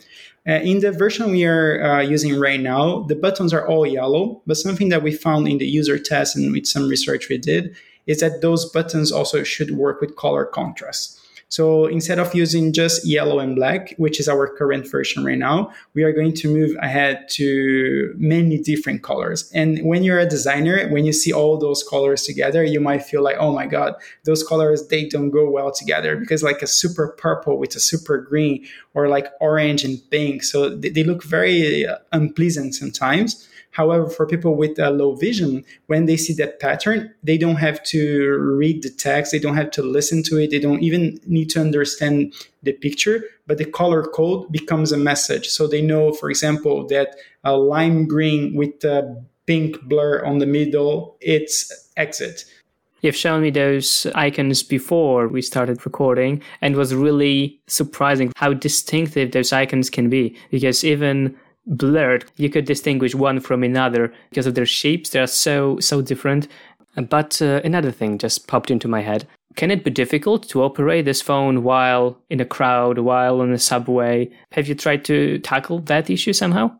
Uh, 0.47 0.53
in 0.63 0.79
the 0.79 0.93
version 0.93 1.29
we 1.29 1.43
are 1.43 1.83
uh, 1.83 1.99
using 1.99 2.39
right 2.39 2.61
now, 2.61 3.01
the 3.01 3.15
buttons 3.15 3.51
are 3.51 3.67
all 3.67 3.85
yellow, 3.85 4.41
but 4.47 4.55
something 4.55 4.87
that 4.87 5.03
we 5.03 5.11
found 5.11 5.45
in 5.49 5.57
the 5.57 5.67
user 5.67 5.99
test 5.99 6.37
and 6.37 6.53
with 6.53 6.65
some 6.65 6.87
research 6.87 7.27
we 7.27 7.37
did 7.37 7.75
is 8.07 8.21
that 8.21 8.39
those 8.41 8.63
buttons 8.71 9.11
also 9.11 9.43
should 9.43 9.71
work 9.71 9.99
with 9.99 10.15
color 10.15 10.45
contrast. 10.45 11.19
So 11.47 11.85
instead 11.85 12.19
of 12.19 12.33
using 12.33 12.73
just 12.73 13.05
yellow 13.05 13.39
and 13.39 13.55
black, 13.55 13.93
which 13.97 14.19
is 14.19 14.27
our 14.27 14.47
current 14.47 14.89
version 14.89 15.23
right 15.23 15.37
now, 15.37 15.71
we 15.93 16.03
are 16.03 16.11
going 16.11 16.33
to 16.33 16.53
move 16.53 16.75
ahead 16.81 17.29
to 17.31 18.13
many 18.17 18.57
different 18.57 19.03
colors. 19.03 19.51
And 19.53 19.79
when 19.85 20.03
you're 20.03 20.19
a 20.19 20.27
designer, 20.27 20.87
when 20.89 21.05
you 21.05 21.13
see 21.13 21.31
all 21.31 21.57
those 21.57 21.83
colors 21.83 22.23
together, 22.23 22.63
you 22.63 22.79
might 22.79 23.03
feel 23.03 23.21
like, 23.21 23.37
oh 23.39 23.53
my 23.53 23.67
God, 23.67 23.93
those 24.23 24.43
colors, 24.43 24.87
they 24.87 25.07
don't 25.07 25.29
go 25.29 25.49
well 25.49 25.71
together 25.71 26.15
because 26.15 26.41
like 26.41 26.61
a 26.61 26.67
super 26.67 27.09
purple 27.09 27.57
with 27.59 27.75
a 27.75 27.79
super 27.79 28.17
green 28.17 28.65
or 28.95 29.07
like 29.07 29.27
orange 29.39 29.83
and 29.83 29.99
pink. 30.09 30.43
So 30.43 30.69
they, 30.69 31.05
look 31.05 31.23
very 31.23 31.85
uh, 31.85 31.97
unpleasant 32.11 32.73
sometimes. 32.73 33.47
However, 33.75 34.09
for 34.09 34.25
people 34.25 34.55
with 34.55 34.79
a 34.79 34.89
low 34.89 35.15
vision, 35.15 35.65
when 35.87 36.05
they 36.05 36.15
see 36.15 36.33
that 36.35 36.61
pattern, 36.61 37.13
they 37.23 37.37
don't 37.37 37.57
have 37.57 37.83
to 37.91 38.37
read 38.37 38.83
the 38.83 38.89
text, 38.89 39.33
they 39.33 39.39
don't 39.39 39.57
have 39.57 39.69
to 39.71 39.83
listen 39.83 40.23
to 40.23 40.37
it, 40.37 40.49
they 40.49 40.59
don't 40.59 40.81
even 40.81 41.19
need 41.27 41.49
to 41.51 41.59
understand 41.59 42.33
the 42.63 42.71
picture, 42.71 43.25
but 43.47 43.57
the 43.57 43.65
color 43.65 44.03
code 44.03 44.49
becomes 44.49 44.93
a 44.93 44.97
message. 44.97 45.49
So 45.49 45.67
they 45.67 45.81
know, 45.81 46.13
for 46.13 46.29
example, 46.29 46.87
that 46.87 47.17
a 47.43 47.57
lime 47.57 48.07
green 48.07 48.55
with 48.55 48.81
a 48.85 49.21
pink 49.45 49.81
blur 49.83 50.23
on 50.23 50.37
the 50.37 50.45
middle, 50.45 51.17
it's 51.19 51.91
exit. 51.97 52.45
You've 53.01 53.15
shown 53.15 53.41
me 53.41 53.51
those 53.51 54.07
icons 54.15 54.63
before 54.63 55.27
we 55.27 55.41
started 55.41 55.85
recording, 55.85 56.41
and 56.61 56.77
was 56.77 56.95
really 56.95 57.59
surprising 57.67 58.31
how 58.37 58.53
distinctive 58.53 59.31
those 59.31 59.51
icons 59.51 59.89
can 59.89 60.09
be. 60.09 60.35
Because 60.49 60.83
even 60.85 61.35
blurred, 61.65 62.25
you 62.37 62.49
could 62.49 62.65
distinguish 62.65 63.15
one 63.15 63.39
from 63.39 63.63
another 63.63 64.13
because 64.29 64.47
of 64.47 64.55
their 64.55 64.65
shapes. 64.65 65.09
They 65.09 65.19
are 65.19 65.27
so 65.27 65.79
so 65.79 66.01
different. 66.01 66.47
But 66.95 67.41
uh, 67.41 67.61
another 67.63 67.91
thing 67.91 68.17
just 68.17 68.47
popped 68.47 68.71
into 68.71 68.87
my 68.87 69.01
head. 69.01 69.27
Can 69.55 69.71
it 69.71 69.83
be 69.83 69.91
difficult 69.91 70.47
to 70.49 70.63
operate 70.63 71.05
this 71.05 71.21
phone 71.21 71.63
while 71.63 72.17
in 72.29 72.41
a 72.41 72.45
crowd, 72.45 72.99
while 72.99 73.41
on 73.41 73.53
a 73.53 73.57
subway? 73.57 74.29
Have 74.51 74.67
you 74.67 74.75
tried 74.75 75.05
to 75.05 75.39
tackle 75.39 75.79
that 75.81 76.09
issue 76.09 76.33
somehow? 76.33 76.71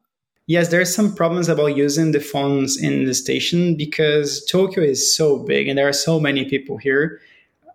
Yes, 0.47 0.69
there 0.69 0.81
are 0.81 0.85
some 0.85 1.15
problems 1.15 1.49
about 1.49 1.75
using 1.75 2.11
the 2.11 2.19
phones 2.19 2.77
in 2.77 3.05
the 3.05 3.15
station 3.15 3.75
because 3.75 4.45
Tokyo 4.45 4.83
is 4.83 5.15
so 5.15 5.39
big 5.39 5.67
and 5.67 5.77
there 5.77 5.87
are 5.87 5.93
so 5.93 6.19
many 6.19 6.45
people 6.45 6.77
here. 6.77 7.19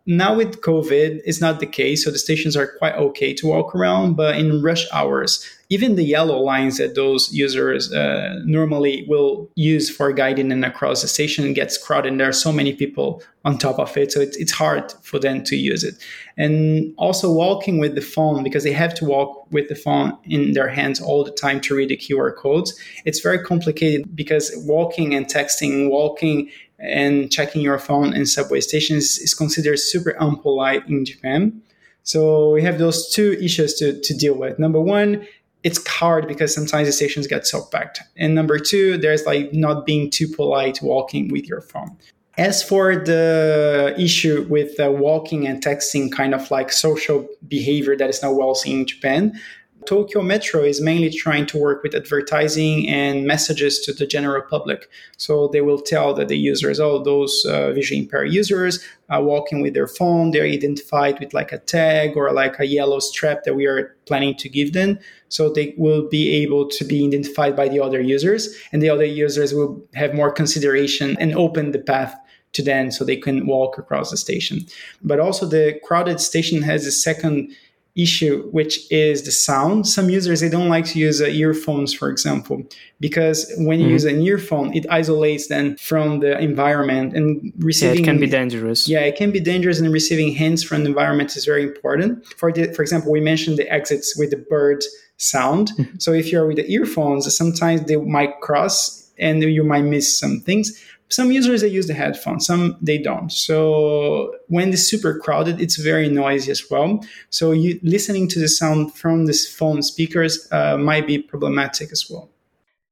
Now 0.07 0.35
with 0.35 0.61
COVID, 0.63 1.21
it's 1.25 1.41
not 1.41 1.61
the 1.61 1.67
case, 1.67 2.05
so 2.05 2.11
the 2.11 2.19
stations 2.19 2.57
are 2.57 2.67
quite 2.79 2.95
okay 2.95 3.35
to 3.35 3.47
walk 3.47 3.75
around. 3.75 4.15
But 4.15 4.37
in 4.37 4.63
rush 4.63 4.87
hours, 4.93 5.47
even 5.69 5.95
the 5.95 6.03
yellow 6.03 6.41
lines 6.41 6.79
that 6.79 6.97
those 6.97 7.33
users 7.33 7.93
uh, 7.93 8.41
normally 8.45 9.05
will 9.07 9.49
use 9.55 9.89
for 9.89 10.13
guiding 10.13 10.51
and 10.51 10.65
across 10.65 11.03
the 11.03 11.09
station 11.09 11.53
gets 11.53 11.79
crowded. 11.79 12.11
And 12.11 12.21
there 12.21 12.29
are 12.29 12.33
so 12.33 12.51
many 12.51 12.73
people 12.73 13.23
on 13.45 13.57
top 13.57 13.79
of 13.79 13.97
it, 13.97 14.11
so 14.11 14.21
it's, 14.21 14.37
it's 14.37 14.53
hard 14.53 14.93
for 15.03 15.19
them 15.19 15.45
to 15.45 15.57
use 15.57 15.85
it. 15.85 15.95
And 16.37 16.93
also 16.99 17.33
walking 17.33 17.79
with 17.79 17.95
the 17.95 18.01
phone 18.01 18.43
because 18.43 18.65
they 18.65 18.73
have 18.73 18.95
to 18.95 19.05
walk 19.05 19.47
with 19.53 19.69
the 19.69 19.75
phone 19.77 20.19
in 20.25 20.53
their 20.53 20.69
hands 20.69 21.01
all 21.01 21.25
the 21.25 21.31
time 21.31 21.61
to 21.63 21.75
read 21.75 21.91
the 21.91 21.97
QR 21.97 22.35
codes. 22.37 22.79
It's 23.05 23.21
very 23.21 23.39
complicated 23.39 24.17
because 24.17 24.53
walking 24.67 25.15
and 25.15 25.27
texting, 25.27 25.89
walking 25.89 26.51
and 26.81 27.31
checking 27.31 27.63
your 27.63 27.79
phone 27.79 28.15
in 28.15 28.27
subway 28.27 28.61
stations 28.61 29.19
is 29.19 29.35
considered 29.35 29.79
super 29.79 30.15
unpolite 30.21 30.89
in 30.89 31.05
Japan. 31.05 31.63
So 32.03 32.53
we 32.53 32.63
have 32.63 32.79
those 32.79 33.11
two 33.11 33.37
issues 33.41 33.75
to, 33.75 34.01
to 34.01 34.15
deal 34.15 34.35
with. 34.35 34.59
Number 34.59 34.81
one, 34.81 35.27
it's 35.63 35.87
hard 35.87 36.27
because 36.27 36.55
sometimes 36.55 36.89
the 36.89 36.93
stations 36.93 37.27
get 37.27 37.47
so 37.47 37.63
packed. 37.63 38.01
And 38.17 38.35
number 38.35 38.59
two, 38.59 38.97
there's 38.97 39.27
like 39.27 39.53
not 39.53 39.85
being 39.85 40.11
too 40.11 40.27
polite 40.27 40.81
walking 40.83 41.29
with 41.29 41.47
your 41.47 41.61
phone. 41.61 41.97
As 42.39 42.63
for 42.63 42.97
the 42.97 43.95
issue 43.99 44.47
with 44.49 44.81
uh, 44.81 44.91
walking 44.91 45.47
and 45.47 45.63
texting, 45.63 46.11
kind 46.11 46.35
of 46.35 46.51
like 46.51 46.73
social 46.73 47.29
behavior 47.47 47.95
that 47.97 48.09
is 48.09 48.23
not 48.23 48.35
well 48.35 48.55
seen 48.55 48.81
in 48.81 48.87
Japan, 48.87 49.39
Tokyo 49.87 50.23
Metro 50.23 50.63
is 50.63 50.81
mainly 50.81 51.11
trying 51.11 51.47
to 51.47 51.59
work 51.59 51.83
with 51.83 51.95
advertising 51.95 52.89
and 52.89 53.27
messages 53.27 53.81
to 53.81 53.93
the 53.93 54.07
general 54.07 54.43
public. 54.43 54.89
So 55.17 55.49
they 55.49 55.61
will 55.61 55.81
tell 55.81 56.15
that 56.15 56.29
the 56.29 56.37
users, 56.37 56.79
oh, 56.79 57.03
those 57.03 57.45
uh, 57.47 57.73
visually 57.73 58.03
impaired 58.03 58.33
users 58.33 58.85
are 59.09 59.23
walking 59.23 59.63
with 59.63 59.75
their 59.75 59.87
phone, 59.87 60.31
they're 60.31 60.45
identified 60.45 61.19
with 61.19 61.35
like 61.35 61.53
a 61.53 61.59
tag 61.59 62.17
or 62.17 62.33
like 62.33 62.59
a 62.61 62.67
yellow 62.67 63.01
strap 63.01 63.45
that 63.45 63.55
we 63.55 63.67
are 63.67 63.97
planning 64.07 64.35
to 64.37 64.49
give 64.49 64.73
them. 64.73 64.99
So 65.29 65.51
they 65.51 65.75
will 65.77 66.09
be 66.09 66.31
able 66.43 66.69
to 66.69 66.85
be 66.85 67.07
identified 67.07 67.57
by 67.57 67.69
the 67.69 67.81
other 67.81 68.01
users, 68.01 68.55
and 68.73 68.83
the 68.83 68.91
other 68.91 69.05
users 69.05 69.55
will 69.55 69.83
have 69.95 70.15
more 70.15 70.31
consideration 70.31 71.17
and 71.19 71.35
open 71.35 71.73
the 71.73 71.79
path 71.79 72.15
to 72.53 72.63
them 72.63 72.91
so 72.91 73.05
they 73.05 73.17
can 73.17 73.47
walk 73.47 73.79
across 73.79 74.11
the 74.11 74.17
station. 74.17 74.67
But 75.03 75.21
also, 75.21 75.47
the 75.47 75.81
crowded 75.85 76.21
station 76.21 76.63
has 76.63 76.85
a 76.85 76.93
second 76.93 77.53
issue, 77.97 78.49
which 78.51 78.91
is 78.91 79.25
the 79.25 79.31
sound. 79.31 79.87
Some 79.87 80.09
users 80.11 80.41
they 80.41 80.49
don't 80.49 80.69
like 80.69 80.85
to 80.87 80.99
use 80.99 81.21
uh, 81.21 81.27
earphones, 81.27 81.93
for 81.93 82.11
example, 82.11 82.63
because 83.01 83.53
when 83.59 83.81
you 83.81 83.87
mm-hmm. 83.87 83.93
use 83.93 84.05
an 84.05 84.23
earphone, 84.23 84.75
it 84.75 84.87
isolates 84.91 85.49
them 85.49 85.77
from 85.77 86.21
the 86.21 86.39
environment 86.39 87.15
and 87.15 87.53
receiving. 87.59 87.97
Yeah, 87.97 88.03
it 88.03 88.05
can 88.05 88.21
be 88.21 88.27
dangerous. 88.27 88.89
Yeah, 88.89 89.01
it 89.01 89.17
can 89.17 89.31
be 89.31 89.41
dangerous, 89.41 89.81
and 89.81 89.93
receiving 89.93 90.33
hints 90.33 90.63
from 90.63 90.85
the 90.85 90.89
environment 90.89 91.37
is 91.37 91.45
very 91.45 91.63
important. 91.63 92.25
For 92.37 92.53
the, 92.53 92.73
for 92.75 92.83
example, 92.83 93.11
we 93.11 93.21
mentioned 93.21 93.59
the 93.59 93.71
exits 93.73 94.17
with 94.17 94.31
the 94.31 94.37
bird 94.37 94.83
sound. 95.17 95.73
Mm-hmm. 95.79 95.97
So 95.99 96.13
if 96.13 96.33
you're 96.33 96.47
with 96.47 96.57
the 96.57 96.71
earphones, 96.71 97.35
sometimes 97.37 97.85
they 97.85 97.97
might 97.97 98.41
cross 98.41 99.11
and 99.19 99.43
you 99.43 99.63
might 99.63 99.83
miss 99.83 100.19
some 100.19 100.41
things 100.41 100.83
some 101.11 101.33
users 101.33 101.61
they 101.61 101.69
use 101.69 101.87
the 101.87 101.95
headphones 101.95 102.47
some 102.47 102.77
they 102.81 102.99
don't. 102.99 103.31
So 103.31 104.35
when 104.49 104.73
it's 104.73 104.85
super 104.85 105.19
crowded 105.19 105.61
it's 105.61 105.77
very 105.77 106.09
noisy 106.09 106.51
as 106.51 106.71
well. 106.71 107.05
So 107.31 107.53
you 107.53 107.79
listening 107.83 108.29
to 108.29 108.39
the 108.39 108.49
sound 108.49 108.95
from 108.95 109.27
this 109.27 109.53
phone 109.53 109.83
speakers 109.83 110.49
uh, 110.53 110.77
might 110.79 111.07
be 111.07 111.19
problematic 111.19 111.93
as 111.93 112.09
well. 112.09 112.31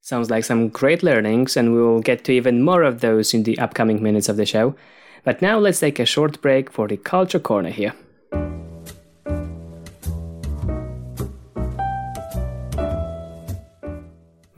Sounds 0.00 0.30
like 0.30 0.44
some 0.44 0.68
great 0.68 1.02
learnings 1.02 1.56
and 1.56 1.72
we 1.74 1.80
will 1.80 2.00
get 2.00 2.24
to 2.24 2.32
even 2.32 2.62
more 2.62 2.82
of 2.82 3.00
those 3.00 3.34
in 3.34 3.42
the 3.44 3.58
upcoming 3.58 4.02
minutes 4.02 4.28
of 4.28 4.36
the 4.36 4.46
show. 4.46 4.74
But 5.24 5.42
now 5.42 5.58
let's 5.58 5.80
take 5.80 5.98
a 5.98 6.06
short 6.06 6.40
break 6.40 6.72
for 6.72 6.88
the 6.88 6.96
culture 6.96 7.40
corner 7.40 7.70
here 7.70 7.94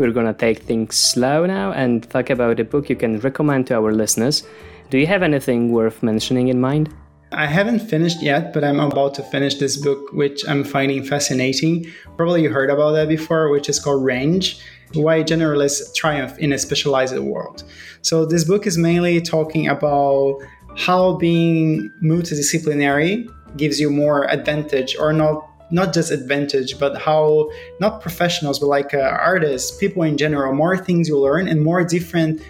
We're 0.00 0.12
gonna 0.12 0.32
take 0.32 0.60
things 0.60 0.96
slow 0.96 1.44
now 1.44 1.72
and 1.72 2.08
talk 2.08 2.30
about 2.30 2.58
a 2.58 2.64
book 2.64 2.88
you 2.88 2.96
can 2.96 3.20
recommend 3.20 3.66
to 3.66 3.74
our 3.74 3.92
listeners. 3.92 4.44
Do 4.88 4.96
you 4.96 5.06
have 5.06 5.22
anything 5.22 5.72
worth 5.72 6.02
mentioning 6.02 6.48
in 6.48 6.58
mind? 6.58 6.88
I 7.32 7.44
haven't 7.44 7.80
finished 7.80 8.22
yet, 8.22 8.54
but 8.54 8.64
I'm 8.64 8.80
about 8.80 9.12
to 9.16 9.22
finish 9.22 9.56
this 9.56 9.76
book, 9.76 10.10
which 10.14 10.48
I'm 10.48 10.64
finding 10.64 11.04
fascinating. 11.04 11.84
Probably 12.16 12.40
you 12.44 12.48
heard 12.48 12.70
about 12.70 12.92
that 12.92 13.08
before, 13.08 13.50
which 13.50 13.68
is 13.68 13.78
called 13.78 14.02
Range 14.02 14.58
Why 14.94 15.22
Generalists 15.22 15.94
Triumph 15.94 16.38
in 16.38 16.54
a 16.54 16.58
Specialized 16.58 17.18
World. 17.18 17.64
So, 18.00 18.24
this 18.24 18.44
book 18.44 18.66
is 18.66 18.78
mainly 18.78 19.20
talking 19.20 19.68
about 19.68 20.38
how 20.78 21.18
being 21.18 21.92
multidisciplinary 22.02 23.28
gives 23.58 23.78
you 23.78 23.90
more 23.90 24.24
advantage 24.30 24.96
or 24.98 25.12
not 25.12 25.49
not 25.70 25.92
just 25.92 26.10
advantage, 26.10 26.78
but 26.78 27.00
how 27.00 27.50
not 27.80 28.00
professionals, 28.00 28.58
but 28.58 28.66
like 28.66 28.94
uh, 28.94 28.98
artists, 28.98 29.76
people 29.78 30.02
in 30.02 30.16
general, 30.16 30.52
more 30.54 30.76
things 30.76 31.08
you 31.08 31.18
learn 31.18 31.48
and 31.48 31.62
more 31.62 31.84
different 31.84 32.42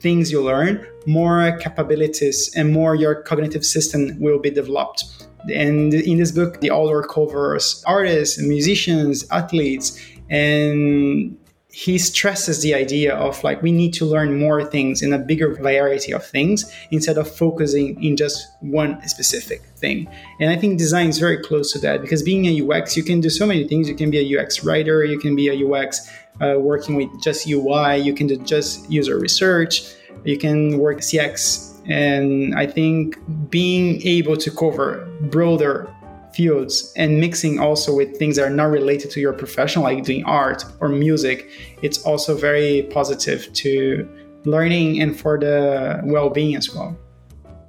things 0.00 0.30
you 0.32 0.42
learn, 0.42 0.84
more 1.06 1.56
capabilities 1.58 2.52
and 2.56 2.72
more 2.72 2.94
your 2.94 3.22
cognitive 3.22 3.64
system 3.64 4.18
will 4.20 4.38
be 4.38 4.50
developed. 4.50 5.26
And 5.52 5.94
in 5.94 6.18
this 6.18 6.32
book, 6.32 6.60
the 6.60 6.70
author 6.70 7.02
covers 7.02 7.82
artists, 7.86 8.40
musicians, 8.40 9.24
athletes, 9.30 9.98
and 10.30 11.36
he 11.72 11.96
stresses 11.98 12.60
the 12.60 12.74
idea 12.74 13.14
of 13.14 13.42
like 13.42 13.62
we 13.62 13.72
need 13.72 13.94
to 13.94 14.04
learn 14.04 14.38
more 14.38 14.62
things 14.62 15.00
in 15.00 15.10
a 15.14 15.18
bigger 15.18 15.54
variety 15.54 16.12
of 16.12 16.24
things 16.24 16.70
instead 16.90 17.16
of 17.16 17.26
focusing 17.34 18.02
in 18.04 18.14
just 18.14 18.46
one 18.60 19.00
specific 19.08 19.62
thing. 19.76 20.06
And 20.38 20.50
i 20.50 20.56
think 20.56 20.78
design 20.78 21.08
is 21.08 21.18
very 21.18 21.38
close 21.38 21.72
to 21.72 21.78
that 21.80 22.02
because 22.02 22.22
being 22.22 22.44
a 22.44 22.60
ux 22.62 22.96
you 22.96 23.02
can 23.02 23.20
do 23.20 23.30
so 23.30 23.46
many 23.46 23.66
things. 23.66 23.88
You 23.88 23.94
can 23.94 24.10
be 24.10 24.20
a 24.20 24.38
ux 24.38 24.62
writer 24.62 25.02
you 25.04 25.18
can 25.18 25.34
be 25.34 25.48
a 25.48 25.56
ux 25.66 26.10
uh, 26.42 26.56
working 26.58 26.94
with 26.96 27.08
just 27.22 27.46
ui 27.48 27.96
you 27.96 28.14
can 28.14 28.26
do 28.26 28.36
just 28.36 28.90
user 28.90 29.18
research 29.18 29.94
you 30.24 30.36
can 30.38 30.78
work 30.78 30.98
cx 30.98 31.80
and 31.88 32.54
i 32.54 32.66
think 32.66 33.18
being 33.50 34.00
able 34.02 34.36
to 34.36 34.50
cover 34.50 35.08
broader 35.22 35.88
fields 36.34 36.92
and 36.96 37.20
mixing 37.20 37.58
also 37.58 37.94
with 37.94 38.16
things 38.16 38.36
that 38.36 38.44
are 38.44 38.54
not 38.54 38.70
related 38.70 39.10
to 39.10 39.20
your 39.20 39.32
profession 39.32 39.82
like 39.82 40.02
doing 40.04 40.24
art 40.24 40.64
or 40.80 40.88
music 40.88 41.50
it's 41.82 42.02
also 42.04 42.36
very 42.36 42.82
positive 42.90 43.52
to 43.52 44.08
learning 44.44 45.00
and 45.00 45.18
for 45.18 45.38
the 45.38 46.00
well-being 46.04 46.56
as 46.56 46.74
well 46.74 46.96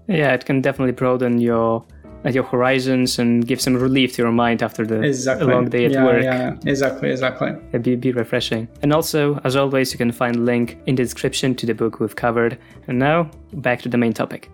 yeah 0.08 0.34
it 0.34 0.46
can 0.46 0.62
definitely 0.62 0.94
broaden 0.94 1.40
your 1.40 1.86
uh, 2.26 2.30
your 2.30 2.44
horizons 2.44 3.20
and 3.20 3.46
give 3.46 3.60
some 3.60 3.76
relief 3.76 4.14
to 4.14 4.22
your 4.22 4.32
mind 4.32 4.64
after 4.64 4.86
the 4.86 5.02
exactly. 5.02 5.48
long 5.48 5.70
day 5.70 5.86
at 5.86 5.92
yeah, 5.92 6.06
work. 6.06 6.24
Yeah, 6.24 6.56
exactly, 6.66 7.12
exactly. 7.12 7.52
It'd 7.70 7.84
be, 7.84 7.96
be 7.96 8.12
refreshing. 8.12 8.68
And 8.82 8.94
also, 8.94 9.40
as 9.44 9.56
always, 9.56 9.92
you 9.92 9.98
can 9.98 10.12
find 10.12 10.46
link 10.46 10.78
in 10.86 10.96
the 10.96 11.04
description 11.04 11.54
to 11.56 11.66
the 11.66 11.74
book 11.74 12.00
we've 12.00 12.16
covered. 12.16 12.58
And 12.88 12.98
now, 12.98 13.30
back 13.54 13.82
to 13.82 13.90
the 13.90 13.98
main 13.98 14.14
topic. 14.14 14.50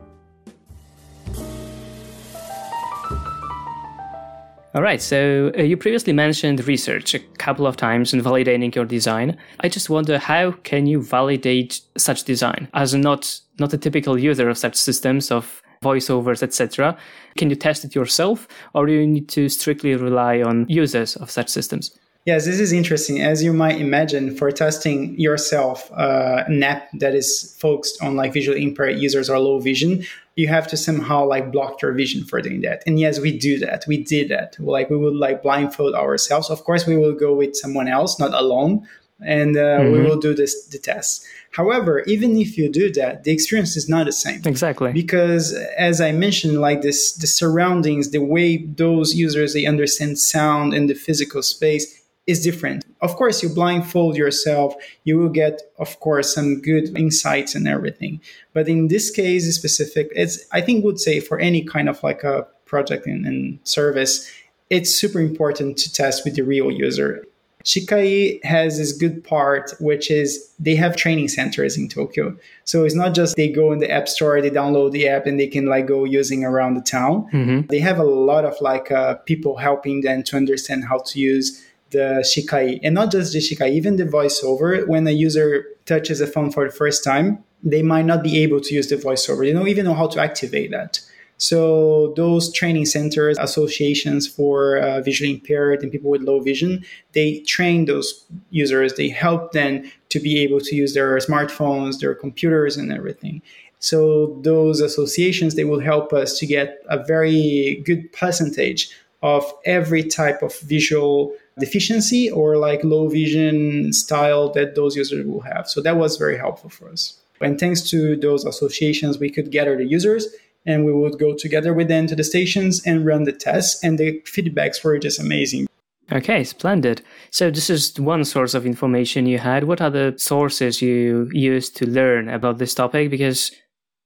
All 4.75 4.83
right, 4.83 5.01
so 5.01 5.51
uh, 5.57 5.63
you 5.63 5.75
previously 5.77 6.13
mentioned 6.13 6.67
research 6.67 7.15
a 7.15 7.19
couple 7.39 7.65
of 7.65 7.75
times 7.75 8.13
in 8.13 8.21
validating 8.21 8.73
your 8.75 8.85
design. 8.85 9.35
I 9.61 9.67
just 9.67 9.89
wonder 9.89 10.19
how 10.19 10.51
can 10.51 10.85
you 10.85 11.01
validate 11.01 11.81
such 11.97 12.23
design 12.23 12.67
as 12.75 12.93
not 12.93 13.41
not 13.57 13.73
a 13.73 13.79
typical 13.79 14.19
user 14.19 14.47
of 14.47 14.59
such 14.59 14.75
systems 14.75 15.31
of 15.31 15.63
voiceovers, 15.83 16.43
etc. 16.43 16.95
Can 17.35 17.49
you 17.49 17.55
test 17.55 17.83
it 17.83 17.95
yourself, 17.95 18.47
or 18.75 18.85
do 18.85 18.93
you 18.93 19.07
need 19.07 19.27
to 19.29 19.49
strictly 19.49 19.95
rely 19.95 20.43
on 20.43 20.67
users 20.69 21.15
of 21.15 21.31
such 21.31 21.49
systems? 21.49 21.97
Yes, 22.25 22.45
this 22.45 22.59
is 22.59 22.71
interesting. 22.71 23.21
As 23.21 23.41
you 23.41 23.53
might 23.53 23.81
imagine, 23.81 24.35
for 24.35 24.51
testing 24.51 25.19
yourself 25.19 25.91
uh, 25.93 26.43
an 26.45 26.61
app 26.61 26.89
that 26.99 27.15
is 27.15 27.55
focused 27.59 28.03
on 28.03 28.15
like 28.15 28.33
visually 28.33 28.61
impaired 28.61 28.99
users 28.99 29.31
or 29.31 29.39
low 29.39 29.59
vision, 29.59 30.05
you 30.39 30.47
have 30.47 30.67
to 30.67 30.77
somehow 30.77 31.25
like 31.25 31.51
block 31.51 31.81
your 31.81 31.91
vision 31.91 32.23
for 32.23 32.41
doing 32.41 32.61
that. 32.61 32.81
And 32.87 32.97
yes, 32.97 33.19
we 33.19 33.37
do 33.37 33.59
that. 33.59 33.83
We 33.87 33.97
did 34.03 34.29
that. 34.29 34.57
Like 34.57 34.89
we 34.89 34.95
would 34.95 35.15
like 35.15 35.43
blindfold 35.43 35.93
ourselves. 35.95 36.49
Of 36.49 36.63
course, 36.63 36.87
we 36.87 36.95
will 36.95 37.13
go 37.13 37.33
with 37.33 37.57
someone 37.57 37.89
else, 37.89 38.17
not 38.19 38.33
alone, 38.33 38.87
and 39.19 39.57
uh, 39.57 39.59
mm-hmm. 39.59 39.91
we 39.91 39.99
will 40.01 40.17
do 40.17 40.33
this 40.33 40.53
the 40.67 40.77
test. 40.77 41.25
However, 41.51 42.03
even 42.07 42.37
if 42.37 42.57
you 42.57 42.71
do 42.71 42.89
that, 42.93 43.25
the 43.25 43.31
experience 43.31 43.75
is 43.75 43.89
not 43.89 44.05
the 44.05 44.13
same. 44.13 44.41
Exactly. 44.45 44.93
Because 44.93 45.53
as 45.77 45.99
I 45.99 46.13
mentioned, 46.13 46.61
like 46.61 46.83
this, 46.83 47.11
the 47.13 47.27
surroundings, 47.27 48.11
the 48.11 48.23
way 48.35 48.65
those 48.83 49.15
users 49.15 49.53
they 49.53 49.65
understand 49.65 50.19
sound 50.19 50.73
and 50.73 50.89
the 50.89 50.95
physical 50.95 51.41
space 51.41 51.85
is 52.27 52.41
different. 52.41 52.85
Of 53.01 53.15
course, 53.15 53.41
you 53.41 53.49
blindfold 53.49 54.17
yourself, 54.17 54.75
you 55.05 55.17
will 55.17 55.29
get, 55.29 55.61
of 55.77 55.99
course, 55.99 56.33
some 56.33 56.61
good 56.61 56.97
insights 56.97 57.55
and 57.55 57.67
everything. 57.67 58.19
But 58.53 58.67
in 58.67 58.89
this 58.89 59.09
case 59.09 59.53
specific, 59.55 60.11
it's 60.15 60.45
I 60.51 60.61
think 60.61 60.83
would 60.83 60.99
say 60.99 61.19
for 61.19 61.39
any 61.39 61.63
kind 61.63 61.87
of 61.87 62.03
like 62.03 62.23
a 62.23 62.45
project 62.65 63.07
and, 63.07 63.25
and 63.25 63.59
service, 63.63 64.29
it's 64.69 64.93
super 64.93 65.19
important 65.19 65.77
to 65.77 65.91
test 65.91 66.25
with 66.25 66.35
the 66.35 66.43
real 66.43 66.71
user. 66.71 67.25
Shikai 67.65 68.43
has 68.45 68.77
this 68.77 68.93
good 68.93 69.23
part, 69.23 69.73
which 69.79 70.09
is 70.09 70.49
they 70.59 70.75
have 70.75 70.95
training 70.95 71.27
centers 71.27 71.77
in 71.77 71.89
Tokyo. 71.89 72.35
So 72.63 72.85
it's 72.85 72.95
not 72.95 73.13
just 73.13 73.35
they 73.35 73.49
go 73.49 73.73
in 73.73 73.79
the 73.79 73.91
app 73.91 74.07
store, 74.07 74.41
they 74.41 74.49
download 74.49 74.91
the 74.91 75.09
app, 75.09 75.25
and 75.25 75.39
they 75.39 75.47
can 75.47 75.65
like 75.65 75.85
go 75.85 76.05
using 76.05 76.45
around 76.45 76.75
the 76.75 76.81
town. 76.81 77.29
Mm-hmm. 77.33 77.67
They 77.67 77.79
have 77.79 77.99
a 77.99 78.03
lot 78.03 78.45
of 78.45 78.55
like 78.61 78.91
uh, 78.91 79.15
people 79.25 79.57
helping 79.57 80.01
them 80.01 80.23
to 80.23 80.37
understand 80.37 80.85
how 80.85 80.99
to 80.99 81.19
use 81.19 81.65
the 81.91 82.23
Shikai, 82.23 82.79
and 82.83 82.93
not 82.95 83.11
just 83.11 83.33
the 83.33 83.39
Shikai, 83.39 83.71
even 83.71 83.95
the 83.95 84.05
voiceover. 84.05 84.87
When 84.87 85.07
a 85.07 85.11
user 85.11 85.65
touches 85.85 86.21
a 86.21 86.27
phone 86.27 86.51
for 86.51 86.65
the 86.65 86.71
first 86.71 87.03
time, 87.03 87.43
they 87.63 87.81
might 87.81 88.05
not 88.05 88.23
be 88.23 88.37
able 88.39 88.61
to 88.61 88.73
use 88.73 88.87
the 88.87 88.95
voiceover. 88.95 89.45
They 89.45 89.53
don't 89.53 89.67
even 89.67 89.85
know 89.85 89.93
how 89.93 90.07
to 90.07 90.21
activate 90.21 90.71
that. 90.71 90.99
So 91.39 92.13
those 92.17 92.51
training 92.51 92.85
centers, 92.85 93.37
associations 93.39 94.27
for 94.27 94.77
uh, 94.77 94.99
visually 95.01 95.31
impaired 95.31 95.81
and 95.81 95.91
people 95.91 96.11
with 96.11 96.21
low 96.21 96.41
vision, 96.41 96.83
they 97.13 97.39
train 97.39 97.85
those 97.85 98.25
users. 98.49 98.95
They 98.95 99.07
help 99.07 99.53
them 99.53 99.89
to 100.09 100.19
be 100.19 100.39
able 100.41 100.59
to 100.59 100.75
use 100.75 100.93
their 100.93 101.17
smartphones, 101.17 101.99
their 101.99 102.13
computers, 102.13 102.75
and 102.75 102.91
everything. 102.91 103.41
So 103.79 104.37
those 104.41 104.81
associations 104.81 105.55
they 105.55 105.63
will 105.63 105.79
help 105.79 106.11
us 106.11 106.37
to 106.39 106.45
get 106.45 106.83
a 106.89 107.01
very 107.01 107.81
good 107.85 108.11
percentage 108.11 108.91
of 109.23 109.49
every 109.65 110.03
type 110.03 110.41
of 110.41 110.57
visual 110.59 111.33
deficiency 111.59 112.29
or 112.31 112.57
like 112.57 112.83
low 112.83 113.07
vision 113.09 113.93
style 113.93 114.51
that 114.53 114.75
those 114.75 114.95
users 114.95 115.25
will 115.25 115.41
have. 115.41 115.67
So 115.67 115.81
that 115.81 115.97
was 115.97 116.17
very 116.17 116.37
helpful 116.37 116.69
for 116.69 116.89
us. 116.89 117.19
And 117.41 117.59
thanks 117.59 117.89
to 117.91 118.15
those 118.15 118.45
associations, 118.45 119.19
we 119.19 119.29
could 119.29 119.51
gather 119.51 119.77
the 119.77 119.85
users 119.85 120.27
and 120.65 120.85
we 120.85 120.93
would 120.93 121.17
go 121.17 121.33
together 121.33 121.73
with 121.73 121.87
them 121.87 122.07
to 122.07 122.15
the 122.15 122.23
stations 122.23 122.85
and 122.85 123.05
run 123.05 123.23
the 123.23 123.31
tests. 123.31 123.83
And 123.83 123.97
the 123.97 124.21
feedbacks 124.21 124.83
were 124.83 124.99
just 124.99 125.19
amazing. 125.19 125.67
Okay, 126.11 126.43
splendid. 126.43 127.01
So 127.29 127.51
this 127.51 127.69
is 127.69 127.99
one 127.99 128.25
source 128.25 128.55
of 128.55 128.65
information 128.65 129.27
you 129.27 129.37
had. 129.37 129.65
What 129.65 129.79
other 129.79 130.17
sources 130.17 130.81
you 130.81 131.29
used 131.31 131.77
to 131.77 131.85
learn 131.85 132.29
about 132.29 132.57
this 132.57 132.73
topic? 132.73 133.11
Because 133.11 133.51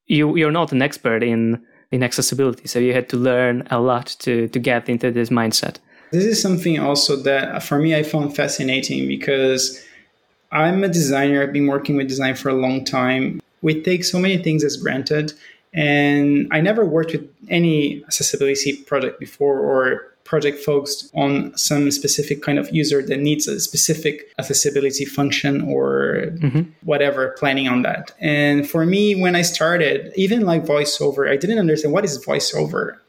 you 0.05 0.35
you're 0.35 0.51
not 0.51 0.73
an 0.73 0.81
expert 0.81 1.23
in 1.23 1.63
in 1.91 2.03
accessibility, 2.03 2.67
so 2.67 2.79
you 2.79 2.93
had 2.93 3.07
to 3.09 3.17
learn 3.17 3.65
a 3.71 3.79
lot 3.79 4.07
to 4.19 4.49
to 4.49 4.59
get 4.59 4.89
into 4.89 5.11
this 5.11 5.29
mindset. 5.29 5.77
This 6.13 6.25
is 6.25 6.39
something 6.39 6.79
also 6.79 7.15
that 7.15 7.55
uh, 7.55 7.59
for 7.59 7.79
me 7.79 7.95
I 7.95 8.03
found 8.03 8.35
fascinating 8.35 9.07
because 9.07 9.83
I'm 10.51 10.83
a 10.83 10.87
designer. 10.87 11.41
I've 11.41 11.51
been 11.51 11.65
working 11.65 11.95
with 11.95 12.07
design 12.07 12.35
for 12.35 12.49
a 12.49 12.53
long 12.53 12.85
time. 12.85 13.41
We 13.63 13.81
take 13.81 14.03
so 14.03 14.19
many 14.19 14.37
things 14.37 14.63
as 14.63 14.77
granted. 14.77 15.33
And 15.73 16.47
I 16.51 16.61
never 16.61 16.85
worked 16.85 17.13
with 17.13 17.27
any 17.49 18.03
accessibility 18.03 18.75
project 18.83 19.19
before 19.19 19.59
or 19.59 20.13
project 20.23 20.63
focused 20.63 21.11
on 21.15 21.57
some 21.57 21.89
specific 21.89 22.43
kind 22.43 22.59
of 22.59 22.69
user 22.71 23.01
that 23.01 23.17
needs 23.17 23.47
a 23.47 23.59
specific 23.59 24.31
accessibility 24.37 25.05
function 25.05 25.61
or 25.61 26.27
mm-hmm. 26.37 26.61
whatever 26.83 27.35
planning 27.39 27.67
on 27.67 27.81
that. 27.81 28.11
And 28.19 28.69
for 28.69 28.85
me, 28.85 29.15
when 29.15 29.35
I 29.35 29.41
started, 29.41 30.13
even 30.15 30.41
like 30.41 30.63
voiceover, 30.63 31.27
I 31.27 31.37
didn't 31.37 31.57
understand 31.57 31.91
what 31.91 32.05
is 32.05 32.23
voiceover 32.23 32.99